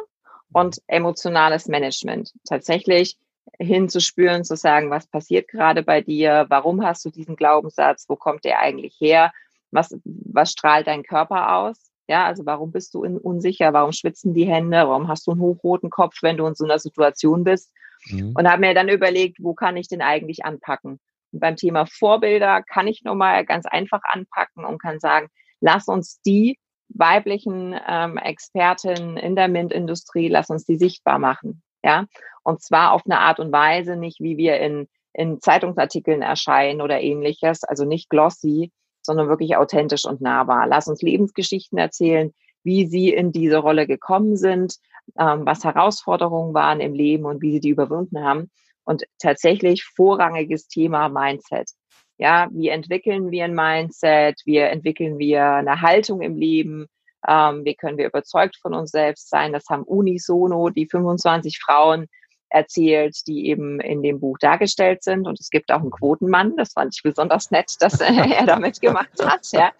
[0.54, 2.34] und emotionales Management.
[2.48, 3.18] Tatsächlich
[3.58, 8.46] hinzuspüren, zu sagen, was passiert gerade bei dir, warum hast du diesen Glaubenssatz, wo kommt
[8.46, 9.34] der eigentlich her,
[9.72, 11.92] was, was strahlt dein Körper aus?
[12.08, 13.74] Ja, also warum bist du unsicher?
[13.74, 14.78] Warum schwitzen die Hände?
[14.78, 17.72] Warum hast du einen hochroten Kopf, wenn du in so einer Situation bist?
[18.08, 18.34] Mhm.
[18.36, 21.00] Und habe mir dann überlegt, wo kann ich denn eigentlich anpacken?
[21.32, 25.28] Und beim Thema Vorbilder kann ich nochmal ganz einfach anpacken und kann sagen,
[25.62, 26.58] lass uns die
[26.89, 31.62] weiblichen ähm, Expertinnen in der MINT-Industrie, lass uns die sichtbar machen.
[31.84, 32.08] Ja,
[32.43, 37.00] und zwar auf eine Art und Weise, nicht wie wir in, in Zeitungsartikeln erscheinen oder
[37.00, 38.72] ähnliches, also nicht glossy,
[39.02, 40.68] sondern wirklich authentisch und nahbar.
[40.68, 42.34] Lass uns Lebensgeschichten erzählen,
[42.64, 44.76] wie sie in diese Rolle gekommen sind,
[45.18, 48.49] ähm, was Herausforderungen waren im Leben und wie sie die überwunden haben.
[48.84, 51.70] Und tatsächlich vorrangiges Thema Mindset.
[52.18, 54.41] Ja, wie entwickeln wir ein Mindset?
[54.45, 56.88] Wie entwickeln wir eine Haltung im Leben?
[57.28, 59.53] Ähm, wie können wir überzeugt von uns selbst sein?
[59.53, 62.07] Das haben unisono die 25 Frauen
[62.49, 65.28] erzählt, die eben in dem Buch dargestellt sind.
[65.28, 66.57] Und es gibt auch einen Quotenmann.
[66.57, 69.47] Das fand ich besonders nett, dass er damit gemacht hat.
[69.51, 69.72] Ja.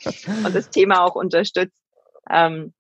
[0.46, 1.76] Und das Thema auch unterstützt.
[2.30, 2.74] Ähm,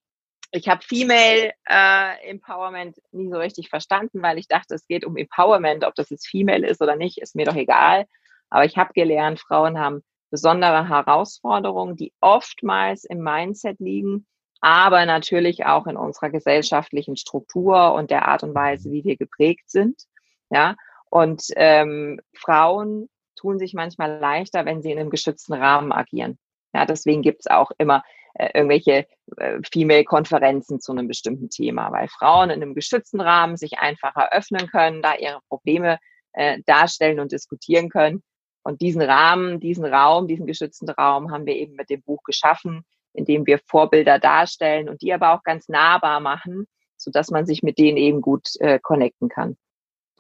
[0.52, 5.18] ich habe Female äh, Empowerment nie so richtig verstanden, weil ich dachte, es geht um
[5.18, 5.84] Empowerment.
[5.84, 8.06] Ob das jetzt Female ist oder nicht, ist mir doch egal.
[8.50, 14.26] Aber ich habe gelernt, Frauen haben besondere Herausforderungen, die oftmals im Mindset liegen,
[14.62, 19.70] aber natürlich auch in unserer gesellschaftlichen Struktur und der Art und Weise, wie wir geprägt
[19.70, 20.04] sind.
[20.50, 20.76] Ja,
[21.10, 26.38] und ähm, Frauen tun sich manchmal leichter, wenn sie in einem geschützten Rahmen agieren.
[26.74, 28.04] Ja, deswegen gibt's auch immer
[28.34, 29.08] äh, irgendwelche
[29.38, 34.68] äh, Female-Konferenzen zu einem bestimmten Thema, weil Frauen in einem geschützten Rahmen sich einfacher öffnen
[34.68, 36.00] können, da ihre Probleme
[36.34, 38.24] äh, darstellen und diskutieren können.
[38.64, 42.84] Und diesen Rahmen, diesen Raum, diesen geschützten Raum haben wir eben mit dem Buch geschaffen,
[43.14, 46.68] indem wir Vorbilder darstellen und die aber auch ganz nahbar machen,
[46.98, 49.58] so dass man sich mit denen eben gut äh, connecten kann.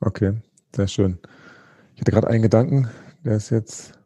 [0.01, 0.34] Okay,
[0.76, 1.20] sehr schön.
[1.93, 2.89] Ich hatte gerade einen Gedanken,
[3.26, 3.98] der ist jetzt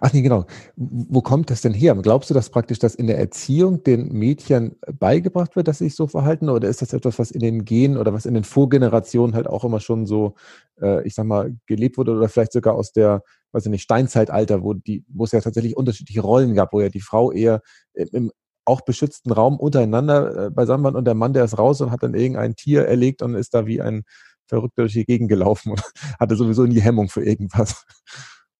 [0.00, 0.46] Ach nee, genau.
[0.76, 1.94] Wo kommt das denn her?
[1.96, 5.94] Glaubst du, dass praktisch das in der Erziehung den Mädchen beigebracht wird, dass sie sich
[5.96, 6.48] so verhalten?
[6.48, 9.64] Oder ist das etwas, was in den Genen oder was in den Vorgenerationen halt auch
[9.64, 10.34] immer schon so,
[10.80, 13.22] äh, ich sag mal, gelebt wurde oder vielleicht sogar aus der,
[13.52, 16.88] weiß ich nicht, Steinzeitalter, wo die, wo es ja tatsächlich unterschiedliche Rollen gab, wo ja
[16.88, 17.60] die Frau eher
[17.94, 18.30] im
[18.64, 22.02] auch beschützten Raum untereinander äh, beisammen war und der Mann, der ist raus und hat
[22.04, 24.04] dann irgendein Tier erlegt und ist da wie ein
[24.46, 25.82] Verrückter durch die Gegend gelaufen und
[26.20, 27.84] hatte sowieso nie Hemmung für irgendwas.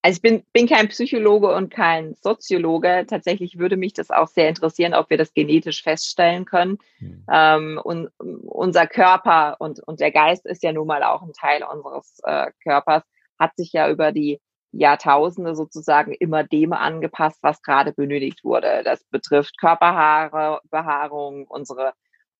[0.04, 3.06] Also ich bin, bin kein Psychologe und kein Soziologe.
[3.08, 6.78] Tatsächlich würde mich das auch sehr interessieren, ob wir das genetisch feststellen können.
[6.98, 7.24] Mhm.
[7.30, 11.62] Ähm, und unser Körper und, und der Geist ist ja nun mal auch ein Teil
[11.62, 13.04] unseres äh, Körpers,
[13.38, 14.40] hat sich ja über die
[14.72, 18.82] Jahrtausende sozusagen immer dem angepasst, was gerade benötigt wurde.
[18.84, 21.92] Das betrifft Körperhaare, Behaarung, unsere,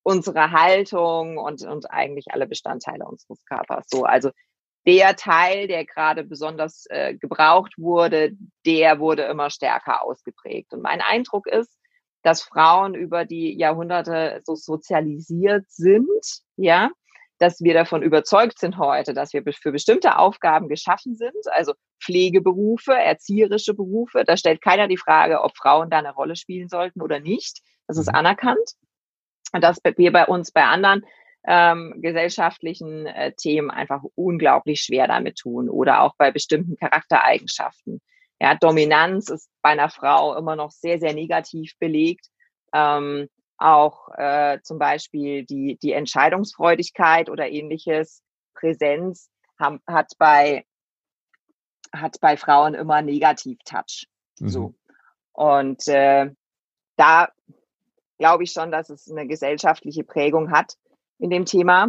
[0.03, 3.87] unsere Haltung und, und eigentlich alle Bestandteile unseres Körpers.
[3.89, 4.31] So, also
[4.87, 8.33] der Teil, der gerade besonders äh, gebraucht wurde,
[8.67, 10.73] der wurde immer stärker ausgeprägt.
[10.73, 11.79] Und mein Eindruck ist,
[12.23, 16.91] dass Frauen über die Jahrhunderte so sozialisiert sind, ja,
[17.39, 22.93] dass wir davon überzeugt sind heute, dass wir für bestimmte Aufgaben geschaffen sind, also Pflegeberufe,
[22.93, 24.25] erzieherische Berufe.
[24.25, 27.61] Da stellt keiner die Frage, ob Frauen da eine Rolle spielen sollten oder nicht.
[27.89, 28.15] Das ist mhm.
[28.15, 28.75] anerkannt.
[29.53, 31.05] Und dass wir bei uns bei anderen
[31.45, 38.01] ähm, gesellschaftlichen äh, Themen einfach unglaublich schwer damit tun oder auch bei bestimmten Charaktereigenschaften.
[38.41, 42.27] Ja, Dominanz ist bei einer Frau immer noch sehr, sehr negativ belegt.
[42.73, 43.29] Ähm,
[43.59, 48.23] auch äh, zum Beispiel die, die Entscheidungsfreudigkeit oder ähnliches,
[48.55, 50.65] Präsenz haben, hat bei
[51.93, 54.07] hat bei Frauen immer Negativ-Touch.
[54.41, 54.49] Mhm.
[54.49, 54.75] So.
[55.33, 56.31] Und äh,
[56.97, 57.29] da
[58.19, 60.77] glaube ich schon, dass es eine gesellschaftliche Prägung hat
[61.23, 61.89] in dem Thema.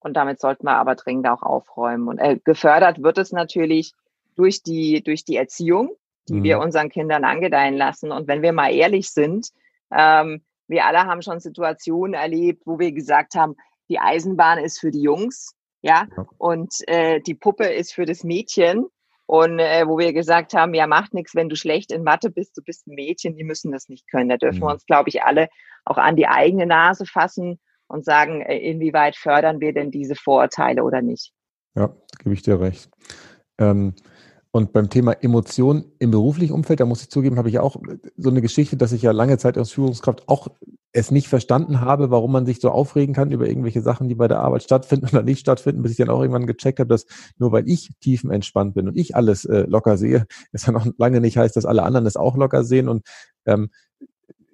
[0.00, 2.08] Und damit sollten wir aber dringend auch aufräumen.
[2.08, 3.92] Und äh, gefördert wird es natürlich
[4.36, 5.96] durch die, durch die Erziehung,
[6.28, 6.42] die mhm.
[6.42, 8.12] wir unseren Kindern angedeihen lassen.
[8.12, 9.48] Und wenn wir mal ehrlich sind,
[9.90, 13.54] ähm, wir alle haben schon Situationen erlebt, wo wir gesagt haben,
[13.88, 18.86] die Eisenbahn ist für die Jungs, ja, und äh, die Puppe ist für das Mädchen.
[19.26, 22.56] Und äh, wo wir gesagt haben, ja, macht nichts, wenn du schlecht in Mathe bist,
[22.56, 24.28] du bist ein Mädchen, die müssen das nicht können.
[24.28, 24.64] Da dürfen mhm.
[24.64, 25.48] wir uns, glaube ich, alle
[25.84, 27.58] auch an die eigene Nase fassen
[27.88, 31.32] und sagen, äh, inwieweit fördern wir denn diese Vorurteile oder nicht.
[31.74, 32.90] Ja, gebe ich dir recht.
[33.58, 33.94] Ähm,
[34.54, 37.74] und beim Thema Emotionen im beruflichen Umfeld, da muss ich zugeben, habe ich auch
[38.16, 40.46] so eine Geschichte, dass ich ja lange Zeit als Führungskraft auch
[40.92, 44.28] es nicht verstanden habe, warum man sich so aufregen kann über irgendwelche Sachen, die bei
[44.28, 47.50] der Arbeit stattfinden oder nicht stattfinden, bis ich dann auch irgendwann gecheckt habe, dass nur
[47.50, 51.36] weil ich tiefenentspannt bin und ich alles äh, locker sehe, es dann auch lange nicht
[51.36, 52.88] heißt, dass alle anderen es auch locker sehen.
[52.88, 53.02] Und
[53.46, 53.70] ähm,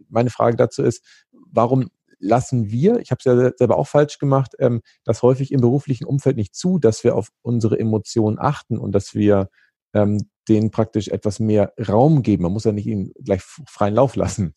[0.09, 4.55] meine Frage dazu ist, warum lassen wir, ich habe es ja selber auch falsch gemacht,
[4.61, 8.93] ähm, das häufig im beruflichen Umfeld nicht zu, dass wir auf unsere Emotionen achten und
[8.93, 9.51] dass wir
[9.95, 12.45] ähm, denen praktisch etwas mehr Raum geben.
[12.45, 14.55] Man muss ja nicht ihnen gleich freien Lauf lassen.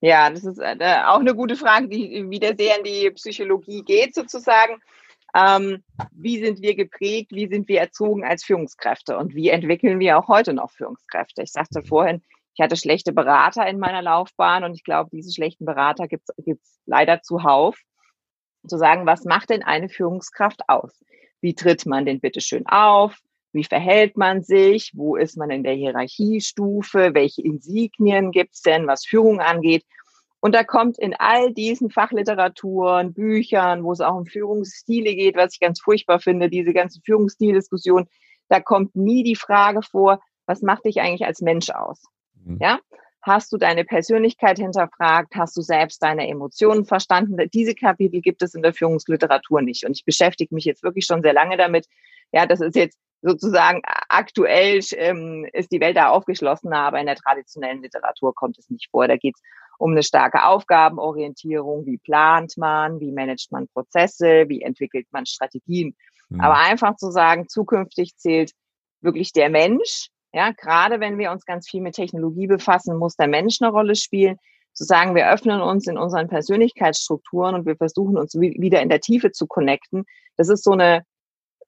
[0.00, 4.14] Ja, das ist äh, auch eine gute Frage, die wieder sehr in die Psychologie geht,
[4.14, 4.80] sozusagen.
[5.34, 7.32] Ähm, wie sind wir geprägt?
[7.32, 9.16] Wie sind wir erzogen als Führungskräfte?
[9.18, 11.42] Und wie entwickeln wir auch heute noch Führungskräfte?
[11.42, 12.22] Ich sagte vorhin,
[12.54, 16.80] ich hatte schlechte Berater in meiner Laufbahn und ich glaube, diese schlechten Berater gibt es
[16.86, 17.78] leider zuhauf.
[18.66, 21.02] Zu sagen, was macht denn eine Führungskraft aus?
[21.40, 23.18] Wie tritt man denn bitte schön auf?
[23.52, 24.92] Wie verhält man sich?
[24.94, 27.10] Wo ist man in der Hierarchiestufe?
[27.14, 29.84] Welche Insignien gibt es denn, was Führung angeht?
[30.40, 35.54] Und da kommt in all diesen Fachliteraturen, Büchern, wo es auch um Führungsstile geht, was
[35.54, 38.06] ich ganz furchtbar finde, diese ganze Führungsstildiskussion,
[38.48, 42.02] da kommt nie die Frage vor, was macht dich eigentlich als Mensch aus?
[42.42, 42.58] Mhm.
[42.60, 42.80] Ja?
[43.22, 45.34] Hast du deine Persönlichkeit hinterfragt?
[45.36, 47.36] Hast du selbst deine Emotionen verstanden?
[47.52, 49.84] Diese Kapitel gibt es in der Führungsliteratur nicht.
[49.84, 51.86] Und ich beschäftige mich jetzt wirklich schon sehr lange damit.
[52.32, 57.16] Ja, das ist jetzt sozusagen aktuell ähm, ist die Welt da aufgeschlossen, aber in der
[57.16, 59.08] traditionellen Literatur kommt es nicht vor.
[59.08, 59.42] Da geht es
[59.78, 61.86] um eine starke Aufgabenorientierung.
[61.86, 63.00] Wie plant man?
[63.00, 64.44] Wie managt man Prozesse?
[64.48, 65.96] Wie entwickelt man Strategien?
[66.28, 66.40] Mhm.
[66.40, 68.52] Aber einfach zu sagen, zukünftig zählt
[69.00, 70.08] wirklich der Mensch.
[70.32, 73.96] Ja, gerade wenn wir uns ganz viel mit Technologie befassen, muss der Mensch eine Rolle
[73.96, 74.36] spielen.
[74.72, 79.00] Zu sagen, wir öffnen uns in unseren Persönlichkeitsstrukturen und wir versuchen uns wieder in der
[79.00, 80.04] Tiefe zu connecten.
[80.36, 81.04] Das ist so eine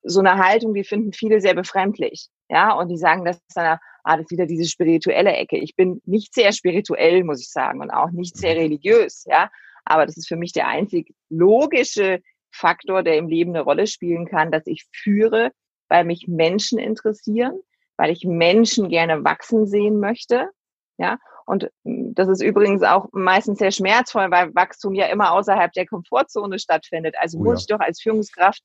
[0.03, 2.29] so eine Haltung, die finden viele sehr befremdlich.
[2.49, 5.59] Ja, und die sagen, das ist eine ah, das ist wieder diese spirituelle Ecke.
[5.59, 8.61] Ich bin nicht sehr spirituell, muss ich sagen, und auch nicht sehr mhm.
[8.61, 9.51] religiös, ja.
[9.85, 14.27] Aber das ist für mich der einzig logische Faktor, der im Leben eine Rolle spielen
[14.27, 15.51] kann, dass ich führe,
[15.89, 17.59] weil mich Menschen interessieren,
[17.97, 20.51] weil ich Menschen gerne wachsen sehen möchte,
[20.99, 21.19] ja.
[21.45, 26.61] Und das ist übrigens auch meistens sehr schmerzvoll, weil Wachstum ja immer außerhalb der Komfortzone
[26.61, 27.17] stattfindet.
[27.19, 27.63] Also oh, muss ja.
[27.63, 28.63] ich doch als Führungskraft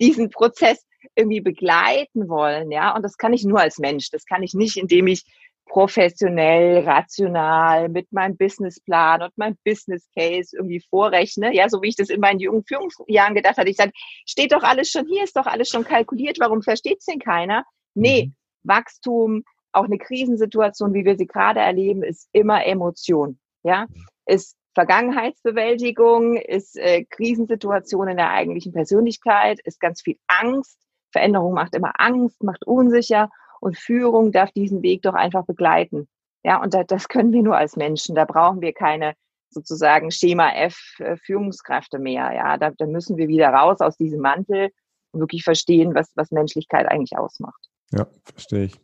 [0.00, 0.84] diesen Prozess
[1.14, 2.94] irgendwie begleiten wollen, ja.
[2.94, 4.10] Und das kann ich nur als Mensch.
[4.10, 5.24] Das kann ich nicht, indem ich
[5.70, 11.96] professionell, rational mit meinem Businessplan und meinem Business Case irgendwie vorrechne, ja, so wie ich
[11.96, 13.70] das in meinen jungen Führungsjahren gedacht hatte.
[13.70, 13.92] Ich sage,
[14.26, 17.64] steht doch alles schon hier, ist doch alles schon kalkuliert, warum versteht es denn keiner?
[17.94, 18.34] Nee, mhm.
[18.64, 23.86] Wachstum, auch eine Krisensituation, wie wir sie gerade erleben, ist immer Emotion, ja,
[24.26, 30.78] ist Vergangenheitsbewältigung, ist äh, Krisensituation in der eigentlichen Persönlichkeit, ist ganz viel Angst.
[31.10, 36.08] Veränderung macht immer Angst, macht unsicher und Führung darf diesen Weg doch einfach begleiten.
[36.44, 38.14] Ja, und das können wir nur als Menschen.
[38.14, 39.14] Da brauchen wir keine
[39.50, 42.32] sozusagen Schema F äh, Führungskräfte mehr.
[42.32, 44.70] Ja, da, da müssen wir wieder raus aus diesem Mantel
[45.12, 47.69] und wirklich verstehen, was, was Menschlichkeit eigentlich ausmacht.
[47.92, 48.80] Ja, verstehe ich.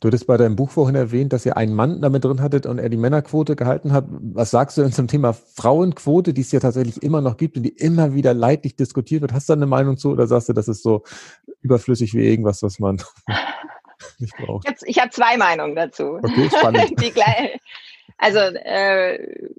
[0.00, 2.78] Du hattest bei deinem Buch vorhin erwähnt, dass ihr einen Mann damit drin hattet und
[2.78, 4.06] er die Männerquote gehalten hat.
[4.08, 7.62] Was sagst du denn zum Thema Frauenquote, die es ja tatsächlich immer noch gibt und
[7.62, 9.32] die immer wieder leidlich diskutiert wird?
[9.32, 11.04] Hast du da eine Meinung zu oder sagst du, das ist so
[11.60, 13.00] überflüssig wie irgendwas, was man
[14.18, 14.66] nicht braucht?
[14.86, 16.18] Ich habe hab zwei Meinungen dazu.
[16.22, 16.90] Okay, spannend.
[17.00, 17.12] die
[18.16, 19.50] also äh,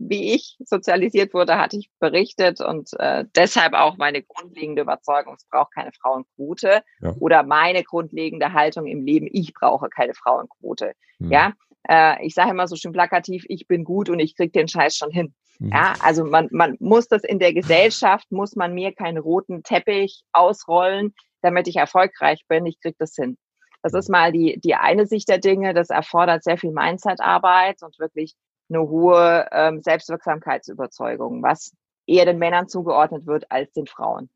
[0.00, 5.44] wie ich sozialisiert wurde, hatte ich berichtet und äh, deshalb auch meine grundlegende Überzeugung, es
[5.46, 7.14] braucht keine Frauenquote ja.
[7.18, 10.92] oder meine grundlegende Haltung im Leben, ich brauche keine Frauenquote.
[11.18, 11.32] Mhm.
[11.32, 11.52] Ja,
[11.88, 14.96] äh, ich sage immer so schön plakativ, ich bin gut und ich krieg den Scheiß
[14.96, 15.34] schon hin.
[15.58, 15.72] Mhm.
[15.72, 20.22] Ja, also man, man muss das in der Gesellschaft, muss man mir keinen roten Teppich
[20.32, 22.66] ausrollen, damit ich erfolgreich bin.
[22.66, 23.36] Ich krieg das hin.
[23.82, 25.74] Das ist mal die, die eine Sicht der Dinge.
[25.74, 28.34] Das erfordert sehr viel Mindset-Arbeit und wirklich
[28.68, 31.72] eine hohe ähm, Selbstwirksamkeitsüberzeugung, was
[32.06, 34.30] eher den Männern zugeordnet wird als den Frauen.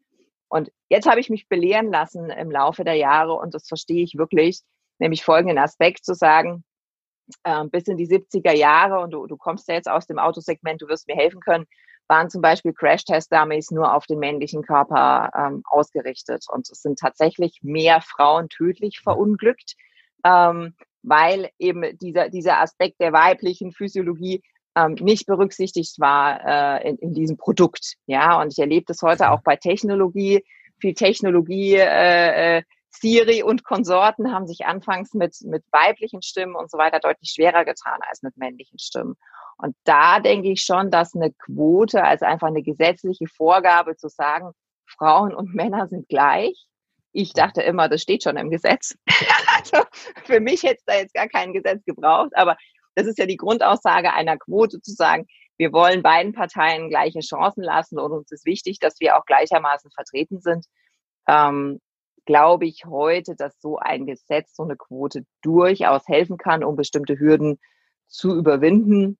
[0.49, 4.19] Und jetzt habe ich mich belehren lassen im Laufe der Jahre und das verstehe ich
[4.19, 4.61] wirklich,
[4.99, 6.65] nämlich folgenden Aspekt zu sagen,
[7.45, 10.83] äh, bis in die 70er Jahre und du, du kommst ja jetzt aus dem Autosegment,
[10.83, 11.67] du wirst mir helfen können,
[12.09, 16.45] waren zum Beispiel Crash-Test-Dummies nur auf den männlichen Körper ähm, ausgerichtet.
[16.51, 19.77] Und es sind tatsächlich mehr Frauen tödlich verunglückt.
[20.25, 24.43] Ähm, weil eben dieser, dieser Aspekt der weiblichen Physiologie
[24.75, 26.41] ähm, nicht berücksichtigt war
[26.81, 27.95] äh, in, in diesem Produkt.
[28.07, 30.45] Ja, und ich erlebe das heute auch bei Technologie.
[30.81, 36.71] Viel Technologie, äh, äh, Siri und Konsorten haben sich anfangs mit, mit weiblichen Stimmen und
[36.71, 39.15] so weiter deutlich schwerer getan als mit männlichen Stimmen.
[39.57, 44.53] Und da denke ich schon, dass eine Quote als einfach eine gesetzliche Vorgabe zu sagen,
[44.87, 46.67] Frauen und Männer sind gleich,
[47.13, 48.97] ich dachte immer, das steht schon im Gesetz.
[49.57, 49.85] also
[50.25, 52.57] für mich hätte es da jetzt gar kein Gesetz gebraucht, aber
[52.95, 55.27] das ist ja die Grundaussage einer Quote zu sagen,
[55.59, 59.91] wir wollen beiden Parteien gleiche Chancen lassen und uns ist wichtig, dass wir auch gleichermaßen
[59.91, 60.67] vertreten sind.
[61.29, 61.81] Ähm,
[62.25, 67.19] glaube ich heute, dass so ein Gesetz, so eine Quote durchaus helfen kann, um bestimmte
[67.19, 67.59] Hürden
[68.07, 69.19] zu überwinden.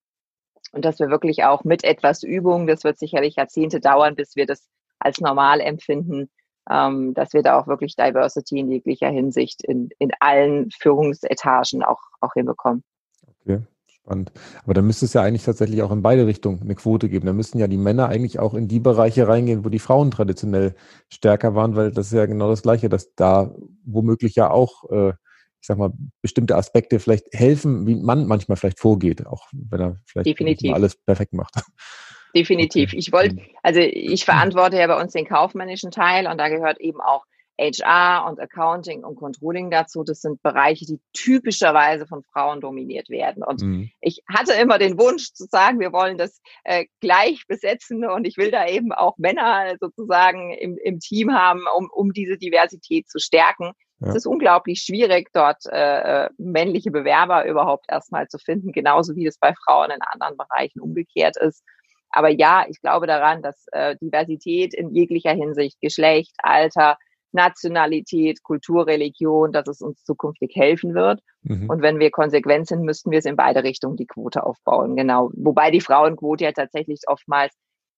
[0.73, 4.47] Und dass wir wirklich auch mit etwas Übung, das wird sicherlich Jahrzehnte dauern, bis wir
[4.47, 4.69] das
[4.99, 6.31] als normal empfinden,
[6.71, 12.01] ähm, dass wir da auch wirklich Diversity in jeglicher Hinsicht in, in allen Führungsetagen auch,
[12.21, 12.85] auch hinbekommen.
[13.41, 14.33] Okay, spannend.
[14.65, 17.27] Aber da müsste es ja eigentlich tatsächlich auch in beide Richtungen eine Quote geben.
[17.27, 20.75] Da müssten ja die Männer eigentlich auch in die Bereiche reingehen, wo die Frauen traditionell
[21.09, 23.55] stärker waren, weil das ist ja genau das Gleiche, dass da
[23.85, 25.13] womöglich ja auch äh,
[25.63, 25.93] ich sag mal,
[26.23, 30.75] bestimmte Aspekte vielleicht helfen, wie man manchmal vielleicht vorgeht, auch wenn er vielleicht Definitiv.
[30.75, 31.55] alles perfekt macht.
[32.35, 32.93] Definitiv.
[32.95, 37.01] Ich wollte, also ich verantworte ja bei uns den kaufmännischen Teil und da gehört eben
[37.01, 37.25] auch
[37.59, 40.03] HR und Accounting und Controlling dazu.
[40.05, 43.43] Das sind Bereiche, die typischerweise von Frauen dominiert werden.
[43.45, 43.91] Und mhm.
[44.01, 48.37] ich hatte immer den Wunsch zu sagen, wir wollen das äh, gleich besetzen und ich
[48.37, 53.19] will da eben auch Männer sozusagen im, im Team haben, um, um diese Diversität zu
[53.19, 53.73] stärken.
[54.01, 54.09] Ja.
[54.09, 59.27] Es ist unglaublich schwierig, dort äh, äh männliche Bewerber überhaupt erstmal zu finden, genauso wie
[59.27, 61.63] es bei Frauen in anderen Bereichen umgekehrt ist.
[62.13, 66.99] Aber ja, ich glaube daran, dass äh, Diversität in jeglicher Hinsicht, Geschlecht, Alter,
[67.33, 71.21] Nationalität, Kultur, Religion, dass es uns zukünftig helfen wird.
[71.43, 71.69] Mhm.
[71.71, 74.97] Und wenn wir konsequent sind, müssten wir es in beide Richtungen die Quote aufbauen.
[74.97, 75.31] Genau.
[75.35, 77.55] Wobei die Frauenquote ja tatsächlich oftmals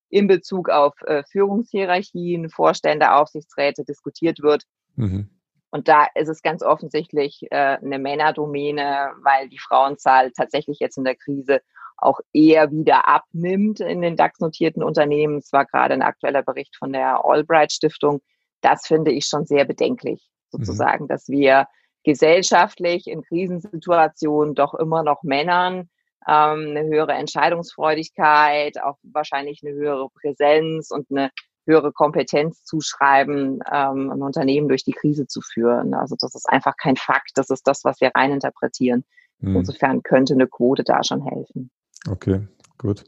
[0.08, 4.62] in Bezug auf äh, Führungshierarchien, Vorstände, Aufsichtsräte diskutiert wird.
[4.94, 5.28] Mhm.
[5.70, 11.04] Und da ist es ganz offensichtlich äh, eine Männerdomäne, weil die Frauenzahl tatsächlich jetzt in
[11.04, 11.60] der Krise
[11.97, 15.38] auch eher wieder abnimmt in den DAX-notierten Unternehmen.
[15.38, 18.20] Es war gerade ein aktueller Bericht von der Albright Stiftung.
[18.61, 21.09] Das finde ich schon sehr bedenklich, sozusagen, mhm.
[21.09, 21.66] dass wir
[22.05, 25.88] gesellschaftlich in Krisensituationen doch immer noch Männern
[26.26, 31.30] ähm, eine höhere Entscheidungsfreudigkeit, auch wahrscheinlich eine höhere Präsenz und eine
[31.66, 35.95] höhere Kompetenz zuschreiben, ähm, ein Unternehmen durch die Krise zu führen.
[35.95, 39.05] Also das ist einfach kein Fakt, das ist das, was wir rein interpretieren.
[39.38, 39.57] Mhm.
[39.57, 41.70] Insofern könnte eine Quote da schon helfen.
[42.09, 42.46] Okay,
[42.78, 43.05] gut.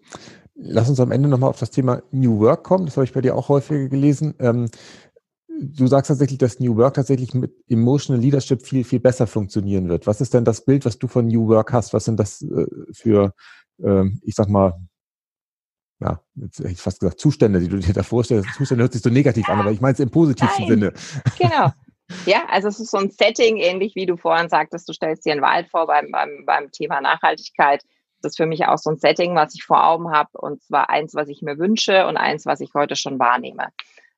[0.55, 2.87] Lass uns am Ende nochmal auf das Thema New Work kommen.
[2.87, 4.35] Das habe ich bei dir auch häufiger gelesen.
[4.39, 4.71] Ähm,
[5.49, 10.07] du sagst tatsächlich, dass New Work tatsächlich mit Emotional Leadership viel, viel besser funktionieren wird.
[10.07, 11.93] Was ist denn das Bild, was du von New Work hast?
[11.93, 13.35] Was sind das äh, für,
[13.83, 14.75] äh, ich sag mal,
[16.01, 18.49] ja, jetzt hätte ich fast gesagt, Zustände, die du dir da vorstellst.
[18.55, 20.71] Zustände hört sich so negativ an, aber ich meine es im positivsten Nein.
[20.71, 20.93] Sinne.
[21.39, 21.71] Genau.
[22.25, 25.33] Ja, also es ist so ein Setting, ähnlich wie du vorhin sagtest, du stellst dir
[25.33, 27.83] einen Wald vor beim, beim, beim Thema Nachhaltigkeit.
[28.23, 30.91] Das ist für mich auch so ein Setting, was ich vor Augen habe, und zwar
[30.91, 33.69] eins, was ich mir wünsche und eins, was ich heute schon wahrnehme.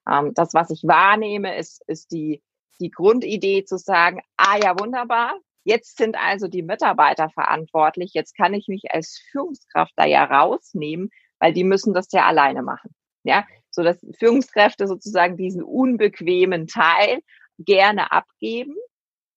[0.09, 2.43] Ähm, das, was ich wahrnehme, ist, ist die,
[2.81, 5.35] die Grundidee zu sagen, ah ja, wunderbar,
[5.65, 11.11] jetzt sind also die Mitarbeiter verantwortlich, jetzt kann ich mich als Führungskraft da ja rausnehmen,
[11.39, 12.95] weil die müssen das ja alleine machen.
[13.25, 17.21] Ja, so dass Führungskräfte sozusagen diesen unbequemen Teil
[17.59, 18.77] gerne abgeben,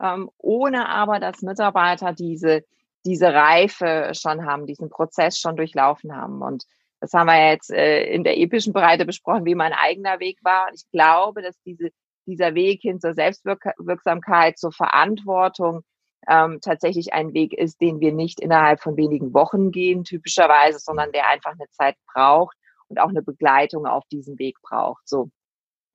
[0.01, 2.63] ähm, ohne aber, dass Mitarbeiter diese,
[3.05, 6.41] diese Reife schon haben, diesen Prozess schon durchlaufen haben.
[6.41, 6.65] Und
[6.99, 10.67] das haben wir jetzt äh, in der epischen Breite besprochen, wie mein eigener Weg war.
[10.67, 11.89] Und ich glaube, dass diese,
[12.27, 15.83] dieser Weg hin zur Selbstwirksamkeit, zur Verantwortung,
[16.27, 21.11] ähm, tatsächlich ein Weg ist, den wir nicht innerhalb von wenigen Wochen gehen, typischerweise, sondern
[21.11, 22.55] der einfach eine Zeit braucht
[22.87, 25.07] und auch eine Begleitung auf diesem Weg braucht.
[25.07, 25.29] So.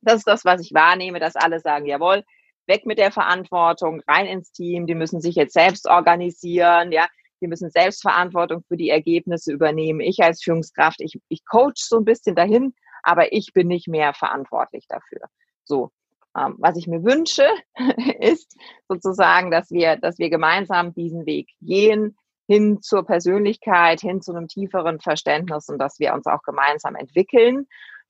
[0.02, 2.24] Das ist das, was ich wahrnehme, dass alle sagen, jawohl,
[2.66, 7.06] weg mit der Verantwortung, rein ins Team, die müssen sich jetzt selbst organisieren, ja,
[7.40, 10.00] die müssen Selbstverantwortung für die Ergebnisse übernehmen.
[10.00, 14.14] Ich als Führungskraft, ich, ich coach so ein bisschen dahin, aber ich bin nicht mehr
[14.14, 15.20] verantwortlich dafür.
[15.64, 15.90] So.
[16.36, 17.46] Ähm, was ich mir wünsche,
[18.20, 18.56] ist
[18.88, 24.46] sozusagen, dass wir, dass wir gemeinsam diesen Weg gehen, hin zur Persönlichkeit, hin zu einem
[24.46, 27.66] tieferen Verständnis und dass wir uns auch gemeinsam entwickeln.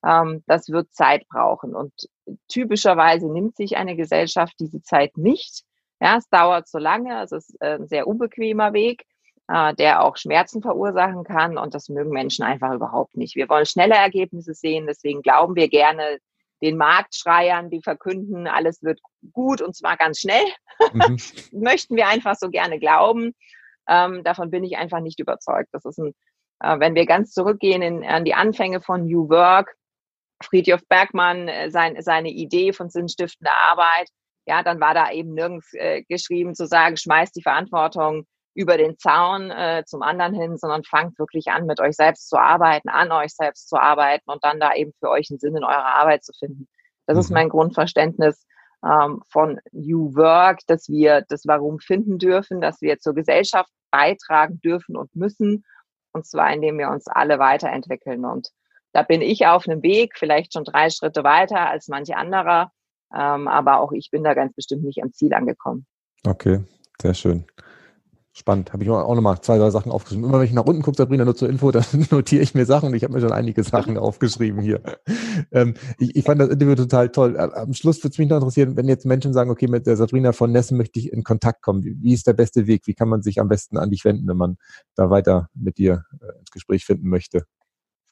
[0.07, 1.75] Ähm, das wird Zeit brauchen.
[1.75, 1.93] Und
[2.49, 5.65] typischerweise nimmt sich eine Gesellschaft diese Zeit nicht.
[6.01, 9.05] Ja, es dauert so lange, es ist äh, ein sehr unbequemer Weg,
[9.49, 13.35] äh, der auch Schmerzen verursachen kann und das mögen Menschen einfach überhaupt nicht.
[13.35, 16.19] Wir wollen schnelle Ergebnisse sehen, deswegen glauben wir gerne,
[16.63, 19.01] den Marktschreiern, die verkünden, alles wird
[19.33, 20.45] gut und zwar ganz schnell.
[20.93, 21.19] Mhm.
[21.53, 23.35] Möchten wir einfach so gerne glauben.
[23.89, 25.69] Ähm, davon bin ich einfach nicht überzeugt.
[25.73, 26.15] Das ist ein,
[26.61, 29.77] äh, wenn wir ganz zurückgehen in, an die Anfänge von New Work,
[30.43, 34.09] Friedhof Bergmann, äh, sein, seine Idee von sinnstiftender Arbeit,
[34.47, 38.97] ja, dann war da eben nirgends äh, geschrieben zu sagen, schmeißt die Verantwortung über den
[38.99, 43.13] Zaun äh, zum anderen hin, sondern fangt wirklich an, mit euch selbst zu arbeiten, an
[43.13, 46.25] euch selbst zu arbeiten und dann da eben für euch einen Sinn in eurer Arbeit
[46.25, 46.69] zu finden.
[47.07, 47.21] Das mhm.
[47.21, 48.47] ist mein Grundverständnis
[48.85, 54.61] ähm, von New Work, dass wir das Warum finden dürfen, dass wir zur Gesellschaft beitragen
[54.61, 55.65] dürfen und müssen,
[56.13, 58.25] und zwar indem wir uns alle weiterentwickeln.
[58.25, 58.49] Und
[58.97, 62.73] da bin ich auf einem Weg, vielleicht schon drei Schritte weiter als manche anderer,
[63.15, 65.85] ähm, aber auch ich bin da ganz bestimmt nicht am Ziel angekommen.
[66.27, 66.61] Okay,
[67.03, 67.45] sehr schön.
[68.33, 68.73] Spannend.
[68.73, 70.25] Habe ich auch nochmal zwei, drei Sachen aufgeschrieben.
[70.25, 72.89] Immer wenn ich nach unten gucke, Sabrina, nur zur Info, dann notiere ich mir Sachen
[72.89, 74.81] und ich habe mir schon einige Sachen aufgeschrieben hier.
[75.53, 77.39] Ähm, ich, ich fand das Interview total toll.
[77.39, 80.33] Am Schluss würde es mich noch interessieren, wenn jetzt Menschen sagen, okay, mit der Sabrina
[80.33, 81.85] von Nessen möchte ich in Kontakt kommen.
[81.85, 82.87] Wie, wie, ist der beste Weg?
[82.87, 84.57] Wie kann man sich am besten an dich wenden, wenn man
[84.95, 87.45] da weiter mit dir äh, ins Gespräch finden möchte?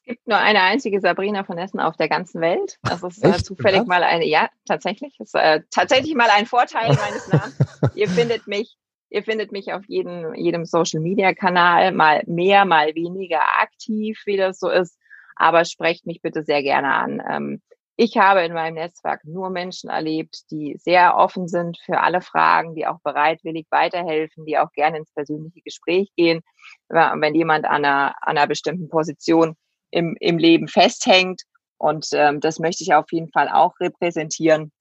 [0.07, 2.77] Es gibt nur eine einzige Sabrina von Nessen auf der ganzen Welt.
[2.83, 3.85] Das ist äh, zufällig ja?
[3.85, 5.19] mal eine, ja, tatsächlich.
[5.19, 7.57] Ist äh, tatsächlich mal ein Vorteil meines Namens.
[7.95, 8.77] Ihr findet mich
[9.09, 14.35] Ihr findet mich auf jedem, jedem Social Media Kanal, mal mehr, mal weniger aktiv, wie
[14.35, 14.99] das so ist.
[15.35, 17.21] Aber sprecht mich bitte sehr gerne an.
[17.29, 17.61] Ähm,
[17.97, 22.75] ich habe in meinem Netzwerk nur Menschen erlebt, die sehr offen sind für alle Fragen,
[22.75, 26.41] die auch bereitwillig weiterhelfen, die auch gerne ins persönliche Gespräch gehen.
[26.89, 29.55] Wenn jemand an einer, an einer bestimmten Position
[29.91, 31.43] im, im Leben festhängt.
[31.77, 34.71] Und ähm, das möchte ich auf jeden Fall auch repräsentieren.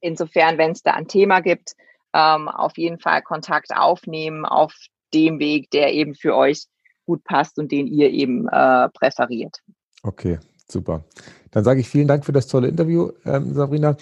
[0.00, 1.74] Insofern, wenn es da ein Thema gibt,
[2.14, 4.74] ähm, auf jeden Fall Kontakt aufnehmen auf
[5.12, 6.64] dem Weg, der eben für euch
[7.06, 9.60] gut passt und den ihr eben äh, präferiert.
[10.02, 11.04] Okay, super.
[11.50, 13.96] Dann sage ich vielen Dank für das tolle Interview, ähm, Sabrina.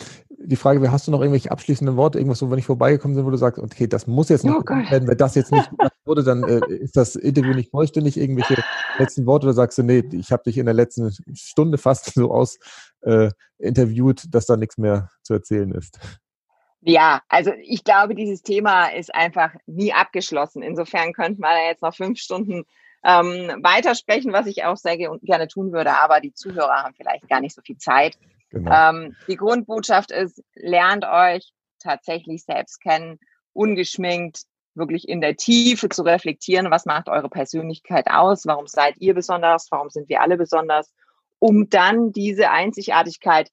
[0.44, 3.30] Die Frage hast du noch irgendwelche abschließenden Worte, irgendwas, wo wir nicht vorbeigekommen sind, wo
[3.30, 5.08] du sagst, okay, das muss jetzt noch oh werden.
[5.08, 5.70] Wenn das jetzt nicht
[6.04, 8.16] wurde, dann äh, ist das Interview nicht vollständig.
[8.16, 8.62] Irgendwelche
[8.98, 12.32] letzten Worte oder sagst du, nee, ich habe dich in der letzten Stunde fast so
[12.32, 12.58] aus
[13.02, 15.98] äh, interviewt, dass da nichts mehr zu erzählen ist.
[16.80, 20.62] Ja, also ich glaube, dieses Thema ist einfach nie abgeschlossen.
[20.62, 22.64] Insofern könnte man da jetzt noch fünf Stunden
[23.04, 27.40] ähm, weitersprechen, was ich auch sehr gerne tun würde, aber die Zuhörer haben vielleicht gar
[27.40, 28.18] nicht so viel Zeit.
[28.50, 28.70] Genau.
[28.72, 33.18] Ähm, die Grundbotschaft ist, lernt euch tatsächlich selbst kennen
[33.52, 34.42] ungeschminkt
[34.74, 39.68] wirklich in der Tiefe zu reflektieren, was macht eure Persönlichkeit aus, warum seid ihr besonders,
[39.70, 40.92] warum sind wir alle besonders,
[41.38, 43.50] um dann diese Einzigartigkeit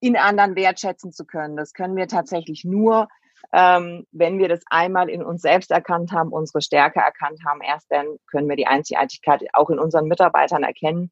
[0.00, 1.56] in anderen wertschätzen zu können.
[1.56, 3.08] Das können wir tatsächlich nur,
[3.52, 7.60] ähm, wenn wir das einmal in uns selbst erkannt haben, unsere Stärke erkannt haben.
[7.60, 11.10] Erst dann können wir die Einzigartigkeit auch in unseren Mitarbeitern erkennen.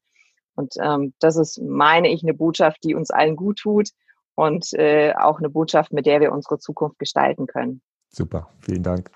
[0.54, 3.90] Und ähm, das ist, meine ich, eine Botschaft, die uns allen gut tut
[4.34, 7.82] und äh, auch eine Botschaft, mit der wir unsere Zukunft gestalten können.
[8.08, 9.10] Super, vielen Dank.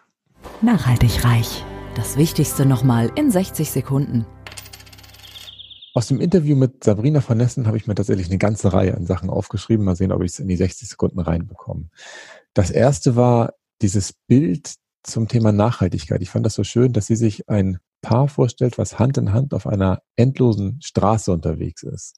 [0.63, 1.65] Nachhaltig reich.
[1.95, 4.27] Das Wichtigste nochmal in 60 Sekunden.
[5.95, 9.07] Aus dem Interview mit Sabrina von Nessen habe ich mir tatsächlich eine ganze Reihe an
[9.07, 9.85] Sachen aufgeschrieben.
[9.85, 11.89] Mal sehen, ob ich es in die 60 Sekunden reinbekomme.
[12.53, 14.75] Das erste war dieses Bild
[15.05, 16.23] zum Thema Nachhaltigkeit.
[16.23, 19.55] Ich fand das so schön, dass sie sich ein Paar vorstellt, was Hand in Hand
[19.55, 22.17] auf einer endlosen Straße unterwegs ist.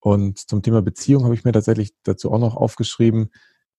[0.00, 3.30] Und zum Thema Beziehung habe ich mir tatsächlich dazu auch noch aufgeschrieben,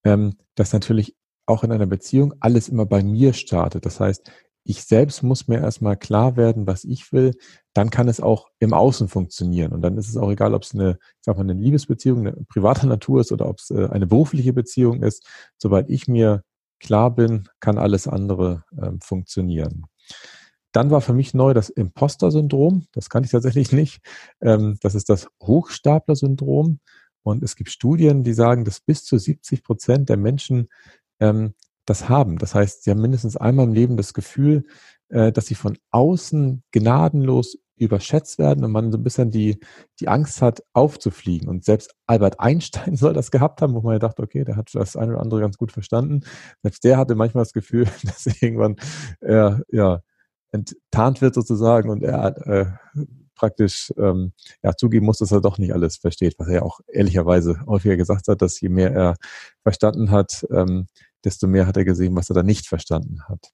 [0.03, 1.15] ähm, dass natürlich
[1.45, 3.85] auch in einer Beziehung alles immer bei mir startet.
[3.85, 4.31] Das heißt,
[4.65, 7.35] ich selbst muss mir erstmal klar werden, was ich will,
[7.73, 9.73] dann kann es auch im Außen funktionieren.
[9.73, 12.45] Und dann ist es auch egal, ob es eine, ich sag mal, eine Liebesbeziehung, eine
[12.47, 15.27] private Natur ist oder ob es äh, eine berufliche Beziehung ist.
[15.57, 16.43] Sobald ich mir
[16.79, 19.85] klar bin, kann alles andere ähm, funktionieren.
[20.71, 22.87] Dann war für mich neu das Imposter-Syndrom.
[22.93, 24.01] Das kann ich tatsächlich nicht.
[24.41, 26.79] Ähm, das ist das Hochstapler-Syndrom.
[27.25, 30.67] Und es gibt Studien, die sagen, dass bis zu 70 Prozent der Menschen
[31.23, 31.53] ähm,
[31.85, 32.37] das haben.
[32.37, 34.65] Das heißt, sie haben mindestens einmal im Leben das Gefühl,
[35.09, 39.59] äh, dass sie von außen gnadenlos überschätzt werden und man so ein bisschen die,
[39.99, 41.49] die Angst hat, aufzufliegen.
[41.49, 44.69] Und selbst Albert Einstein soll das gehabt haben, wo man ja dachte, okay, der hat
[44.73, 46.21] das eine oder andere ganz gut verstanden.
[46.61, 48.75] Selbst der hatte manchmal das Gefühl, dass er irgendwann
[49.21, 50.01] äh, ja,
[50.51, 52.65] enttarnt wird sozusagen und er äh,
[53.35, 56.79] praktisch ähm, ja, zugeben muss, dass er doch nicht alles versteht, was er ja auch
[56.87, 59.15] ehrlicherweise häufiger gesagt hat, dass je mehr er
[59.63, 60.87] verstanden hat, ähm,
[61.23, 63.51] desto mehr hat er gesehen, was er da nicht verstanden hat.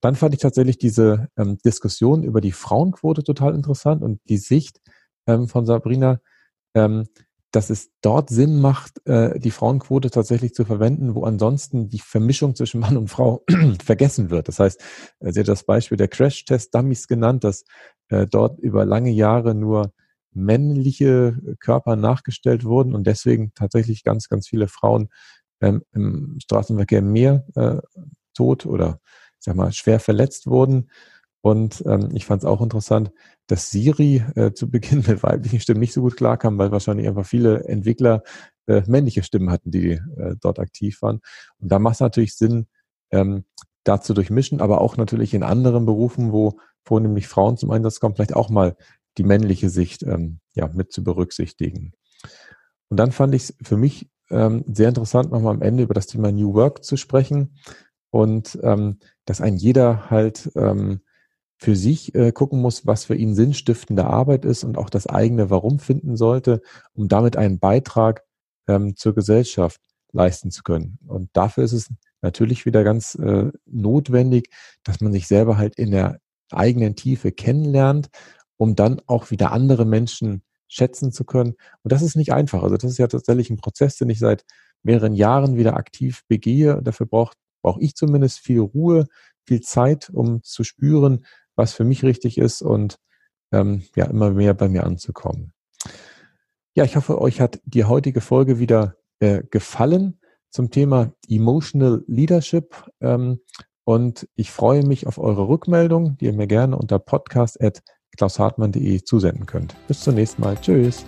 [0.00, 4.80] Dann fand ich tatsächlich diese ähm, Diskussion über die Frauenquote total interessant und die Sicht
[5.26, 6.20] ähm, von Sabrina,
[6.74, 7.04] ähm,
[7.52, 12.54] dass es dort Sinn macht, äh, die Frauenquote tatsächlich zu verwenden, wo ansonsten die Vermischung
[12.54, 13.44] zwischen Mann und Frau
[13.82, 14.48] vergessen wird.
[14.48, 14.80] Das heißt,
[15.20, 17.64] äh, sie hat das Beispiel der Crash-Test-Dummies genannt, dass
[18.08, 19.92] äh, dort über lange Jahre nur
[20.32, 25.08] männliche Körper nachgestellt wurden und deswegen tatsächlich ganz, ganz viele Frauen
[25.60, 27.78] ähm, im Straßenverkehr mehr äh,
[28.34, 29.00] tot oder
[29.38, 30.90] ich sag mal schwer verletzt wurden.
[31.40, 33.12] Und ähm, ich fand es auch interessant,
[33.46, 37.26] dass Siri äh, zu Beginn mit weiblichen Stimmen nicht so gut klarkam, weil wahrscheinlich einfach
[37.26, 38.22] viele Entwickler
[38.66, 41.20] äh, männliche Stimmen hatten, die äh, dort aktiv waren.
[41.58, 42.66] Und da macht es natürlich Sinn,
[43.10, 43.44] ähm,
[43.84, 48.16] da zu durchmischen, aber auch natürlich in anderen Berufen, wo vornehmlich Frauen zum Einsatz kommen,
[48.16, 48.76] vielleicht auch mal
[49.18, 51.92] die männliche Sicht ähm, ja, mit zu berücksichtigen.
[52.88, 56.06] Und dann fand ich es für mich ähm, sehr interessant, nochmal am Ende über das
[56.06, 57.58] Thema New Work zu sprechen
[58.10, 61.00] und ähm, dass ein jeder halt ähm,
[61.58, 65.50] für sich äh, gucken muss, was für ihn sinnstiftende Arbeit ist und auch das eigene
[65.50, 66.60] Warum finden sollte,
[66.92, 68.24] um damit einen Beitrag
[68.68, 69.80] ähm, zur Gesellschaft
[70.12, 70.98] leisten zu können.
[71.06, 71.90] Und dafür ist es
[72.22, 74.50] natürlich wieder ganz äh, notwendig,
[74.84, 76.20] dass man sich selber halt in der
[76.50, 78.08] eigenen Tiefe kennenlernt,
[78.56, 81.54] um dann auch wieder andere Menschen schätzen zu können.
[81.82, 82.62] Und das ist nicht einfach.
[82.62, 84.44] Also das ist ja tatsächlich ein Prozess, den ich seit
[84.82, 86.80] mehreren Jahren wieder aktiv begehe.
[86.82, 87.36] Dafür braucht
[87.66, 89.06] brauche ich zumindest viel Ruhe,
[89.44, 93.00] viel Zeit, um zu spüren, was für mich richtig ist und
[93.50, 95.52] ähm, ja immer mehr bei mir anzukommen.
[96.74, 102.84] Ja, ich hoffe, euch hat die heutige Folge wieder äh, gefallen zum Thema Emotional Leadership.
[103.00, 103.40] Ähm,
[103.82, 107.00] und ich freue mich auf eure Rückmeldung, die ihr mir gerne unter
[108.16, 109.74] podcast.klaushartmann.de zusenden könnt.
[109.86, 110.56] Bis zum nächsten Mal.
[110.60, 111.04] Tschüss.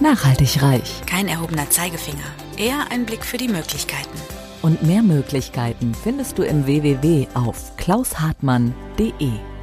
[0.00, 1.02] Nachhaltig reich.
[1.06, 2.24] Kein erhobener Zeigefinger.
[2.58, 4.18] Eher ein Blick für die Möglichkeiten.
[4.62, 9.55] Und mehr Möglichkeiten findest du im www auf klaushartmann.de.